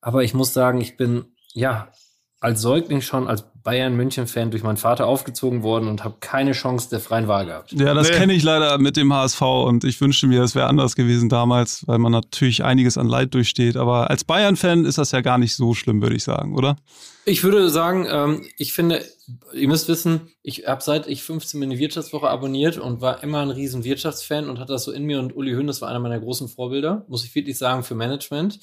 [0.00, 1.92] Aber ich muss sagen, ich bin, ja,
[2.40, 6.88] als Säugling schon als Bayern München-Fan durch meinen Vater aufgezogen worden und habe keine Chance
[6.88, 7.72] der freien Wahl gehabt.
[7.72, 8.16] Ja, das nee.
[8.16, 11.86] kenne ich leider mit dem HSV und ich wünschte mir, es wäre anders gewesen damals,
[11.86, 13.76] weil man natürlich einiges an Leid durchsteht.
[13.76, 16.76] Aber als Bayern-Fan ist das ja gar nicht so schlimm, würde ich sagen, oder?
[17.24, 19.04] Ich würde sagen, ähm, ich finde,
[19.52, 23.40] ihr müsst wissen, ich habe seit ich 15 bin die Wirtschaftswoche abonniert und war immer
[23.40, 26.20] ein riesen Wirtschaftsfan und hatte das so in mir und Uli Hoeneß war einer meiner
[26.20, 28.60] großen Vorbilder, muss ich wirklich sagen, für Management.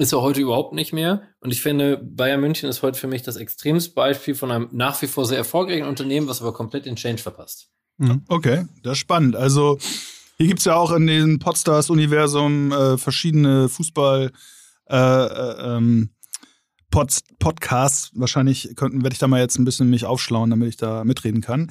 [0.00, 1.22] Ist er heute überhaupt nicht mehr.
[1.40, 5.00] Und ich finde, Bayern München ist heute für mich das extremste Beispiel von einem nach
[5.02, 7.68] wie vor sehr erfolgreichen Unternehmen, was aber komplett den Change verpasst.
[7.98, 8.22] Mhm.
[8.28, 9.36] Okay, das ist spannend.
[9.36, 9.78] Also
[10.38, 14.30] hier gibt es ja auch in dem Podstars-Universum äh, verschiedene Fußball-
[14.90, 16.10] äh, äh, ähm,
[16.90, 18.10] Pod Podcasts.
[18.14, 21.70] Wahrscheinlich werde ich da mal jetzt ein bisschen mich aufschlauen, damit ich da mitreden kann.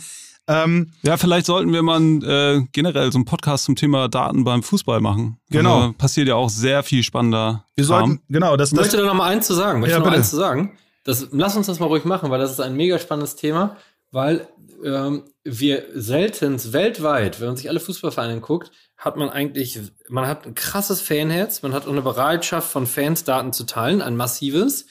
[0.50, 4.64] Ähm, ja, vielleicht sollten wir mal äh, generell so einen Podcast zum Thema Daten beim
[4.64, 5.38] Fußball machen.
[5.52, 5.82] Genau.
[5.82, 7.66] Also, passiert ja auch sehr viel spannender.
[7.76, 9.80] Wir sollten, genau, das, das Ich möchte da noch mal eins zu sagen.
[9.80, 10.76] Möchte ja, noch eins zu sagen.
[11.04, 13.78] Das, lass uns das mal ruhig machen, weil das ist ein mega spannendes Thema,
[14.10, 14.47] weil
[14.84, 19.80] ähm, wir selten weltweit, wenn man sich alle Fußballvereine guckt, hat man eigentlich,
[20.10, 24.18] man hat ein krasses Fanherz, man hat eine Bereitschaft von Fans Daten zu teilen, ein
[24.18, 24.88] massives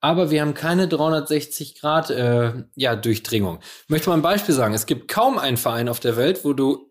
[0.00, 3.60] aber wir haben keine 360 Grad äh, ja, Durchdringung.
[3.84, 4.74] Ich möchte mal ein Beispiel sagen.
[4.74, 6.90] Es gibt kaum einen Verein auf der Welt, wo du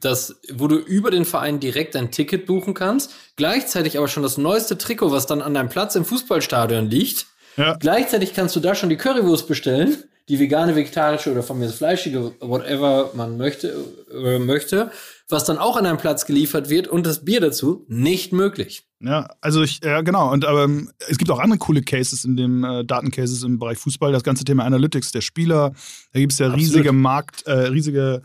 [0.00, 4.38] das, wo du über den Verein direkt ein Ticket buchen kannst, gleichzeitig aber schon das
[4.38, 7.26] neueste Trikot, was dann an deinem Platz im Fußballstadion liegt.
[7.56, 7.74] Ja.
[7.74, 11.76] Gleichzeitig kannst du da schon die Currywurst bestellen, die vegane, vegetarische oder von mir das
[11.76, 13.74] fleischige, whatever man möchte,
[14.12, 14.90] äh, möchte
[15.28, 18.86] was dann auch an einem Platz geliefert wird und das Bier dazu, nicht möglich.
[19.00, 20.32] Ja, also ich, ja genau.
[20.32, 23.78] Und aber ähm, es gibt auch andere coole Cases in dem äh, Datencases im Bereich
[23.78, 24.12] Fußball.
[24.12, 25.72] Das ganze Thema Analytics der Spieler.
[26.12, 26.66] Da gibt es ja Absolut.
[26.66, 28.22] riesige Markt, äh, riesige,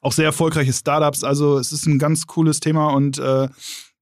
[0.00, 1.24] auch sehr erfolgreiche Startups.
[1.24, 3.48] Also es ist ein ganz cooles Thema und äh,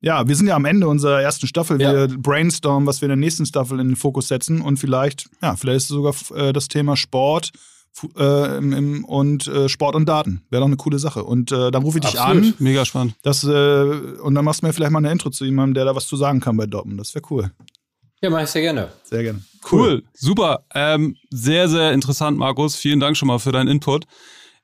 [0.00, 1.78] ja, wir sind ja am Ende unserer ersten Staffel.
[1.78, 2.16] Wir ja.
[2.16, 5.78] brainstormen, was wir in der nächsten Staffel in den Fokus setzen und vielleicht, ja, vielleicht
[5.78, 7.50] ist sogar äh, das Thema Sport
[8.16, 10.42] äh, im, im, und äh, Sport und Daten.
[10.50, 11.24] Wäre doch eine coole Sache.
[11.24, 12.44] Und äh, dann rufe ich dich Absolut.
[12.44, 12.54] an.
[12.58, 13.14] Mega spannend.
[13.22, 16.06] Das, und dann machst du mir vielleicht mal eine Intro zu jemandem, der da was
[16.06, 17.00] zu sagen kann bei Dortmund.
[17.00, 17.50] Das wäre cool.
[18.20, 18.88] Ja, mache ich sehr gerne.
[19.04, 19.42] Sehr gerne.
[19.70, 20.02] Cool, cool.
[20.14, 20.64] super.
[20.74, 22.74] Ähm, sehr, sehr interessant, Markus.
[22.74, 24.06] Vielen Dank schon mal für deinen Input.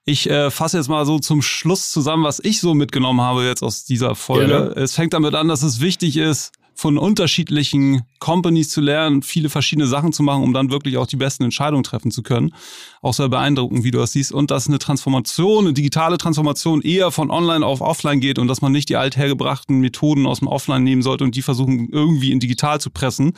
[0.04, 3.62] Ich äh, fasse jetzt mal so zum Schluss zusammen, was ich so mitgenommen habe jetzt
[3.62, 4.48] aus dieser Folge.
[4.48, 4.70] Gerne.
[4.76, 9.86] Es fängt damit an, dass es wichtig ist, von unterschiedlichen Companies zu lernen, viele verschiedene
[9.86, 12.54] Sachen zu machen, um dann wirklich auch die besten Entscheidungen treffen zu können.
[13.00, 14.32] Auch sehr beeindruckend, wie du das siehst.
[14.32, 18.60] Und dass eine Transformation, eine digitale Transformation eher von online auf offline geht und dass
[18.60, 22.40] man nicht die althergebrachten Methoden aus dem Offline nehmen sollte und die versuchen irgendwie in
[22.40, 23.34] digital zu pressen.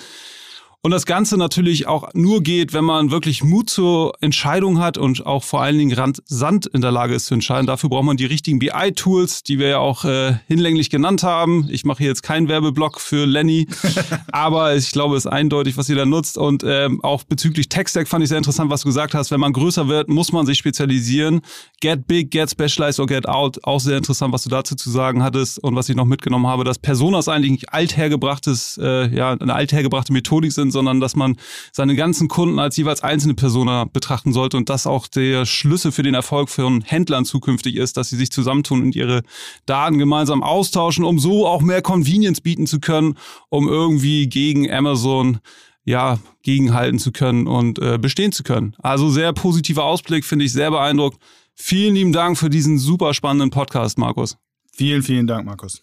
[0.86, 5.26] Und das Ganze natürlich auch nur geht, wenn man wirklich Mut zur Entscheidung hat und
[5.26, 7.66] auch vor allen Dingen rasant in der Lage ist zu entscheiden.
[7.66, 11.66] Dafür braucht man die richtigen BI-Tools, die wir ja auch äh, hinlänglich genannt haben.
[11.72, 13.66] Ich mache hier jetzt keinen Werbeblock für Lenny,
[14.30, 16.38] aber ich glaube, es ist eindeutig, was ihr da nutzt.
[16.38, 19.32] Und ähm, auch bezüglich Tech-Stack fand ich sehr interessant, was du gesagt hast.
[19.32, 21.40] Wenn man größer wird, muss man sich spezialisieren.
[21.80, 23.58] Get big, get specialized or get out.
[23.64, 26.62] Auch sehr interessant, was du dazu zu sagen hattest und was ich noch mitgenommen habe,
[26.62, 31.36] dass Personas eigentlich althergebrachtes, äh, ja, eine althergebrachte Methodik sind, sondern dass man
[31.72, 36.02] seine ganzen Kunden als jeweils einzelne Persona betrachten sollte und das auch der Schlüssel für
[36.02, 39.22] den Erfolg von Händlern zukünftig ist, dass sie sich zusammentun und ihre
[39.64, 43.14] Daten gemeinsam austauschen, um so auch mehr Convenience bieten zu können,
[43.48, 45.38] um irgendwie gegen Amazon
[45.84, 48.74] ja, gegenhalten zu können und äh, bestehen zu können.
[48.78, 51.18] Also sehr positiver Ausblick, finde ich sehr beeindruckt.
[51.54, 54.36] Vielen lieben Dank für diesen super spannenden Podcast, Markus.
[54.72, 55.82] Vielen, vielen Dank, Markus.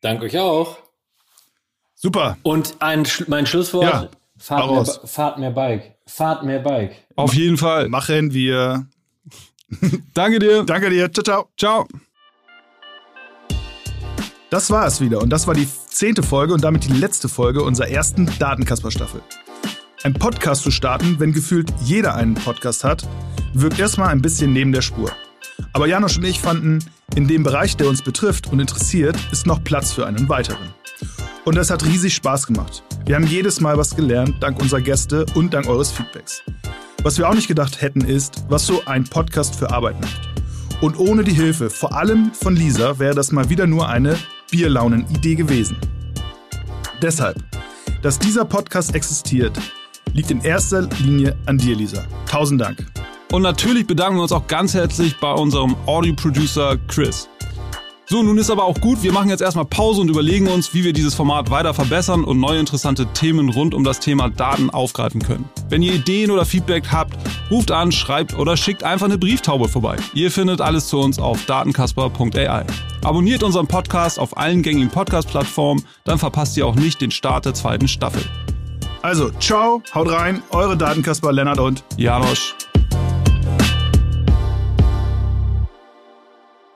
[0.00, 0.91] Danke euch auch.
[2.02, 2.36] Super.
[2.42, 3.84] Und ein, mein Schlusswort.
[3.84, 5.94] Ja, fahrt, mehr, fahrt mehr Bike.
[6.04, 6.96] Fahrt mehr Bike.
[7.14, 7.88] Auf jeden Fall.
[7.88, 8.86] Machen wir.
[10.14, 10.64] Danke dir.
[10.64, 11.12] Danke dir.
[11.12, 11.48] Ciao, ciao.
[11.56, 11.86] Ciao.
[14.50, 17.62] Das war es wieder und das war die zehnte Folge und damit die letzte Folge
[17.62, 19.22] unserer ersten Datenkasper-Staffel.
[20.02, 23.08] Ein Podcast zu starten, wenn gefühlt jeder einen Podcast hat,
[23.54, 25.12] wirkt erstmal ein bisschen neben der Spur.
[25.72, 26.84] Aber Janosch und ich fanden,
[27.14, 30.81] in dem Bereich, der uns betrifft und interessiert, ist noch Platz für einen weiteren.
[31.44, 32.84] Und es hat riesig Spaß gemacht.
[33.04, 36.42] Wir haben jedes Mal was gelernt, dank unserer Gäste und dank eures Feedbacks.
[37.02, 40.20] Was wir auch nicht gedacht hätten, ist, was so ein Podcast für Arbeit macht.
[40.80, 44.16] Und ohne die Hilfe, vor allem von Lisa, wäre das mal wieder nur eine
[44.52, 45.76] Bierlaunen-Idee gewesen.
[47.00, 47.42] Deshalb,
[48.02, 49.58] dass dieser Podcast existiert,
[50.12, 52.04] liegt in erster Linie an dir, Lisa.
[52.26, 52.86] Tausend Dank.
[53.32, 57.28] Und natürlich bedanken wir uns auch ganz herzlich bei unserem Audio-Producer Chris.
[58.06, 59.02] So, nun ist aber auch gut.
[59.02, 62.40] Wir machen jetzt erstmal Pause und überlegen uns, wie wir dieses Format weiter verbessern und
[62.40, 65.48] neue interessante Themen rund um das Thema Daten aufgreifen können.
[65.68, 67.14] Wenn ihr Ideen oder Feedback habt,
[67.50, 69.96] ruft an, schreibt oder schickt einfach eine Brieftaube vorbei.
[70.14, 72.66] Ihr findet alles zu uns auf datenkasper.ai.
[73.04, 77.54] Abonniert unseren Podcast auf allen gängigen Podcast-Plattformen, dann verpasst ihr auch nicht den Start der
[77.54, 78.22] zweiten Staffel.
[79.02, 82.54] Also, ciao, haut rein, eure Datenkasper Lennart und Janosch.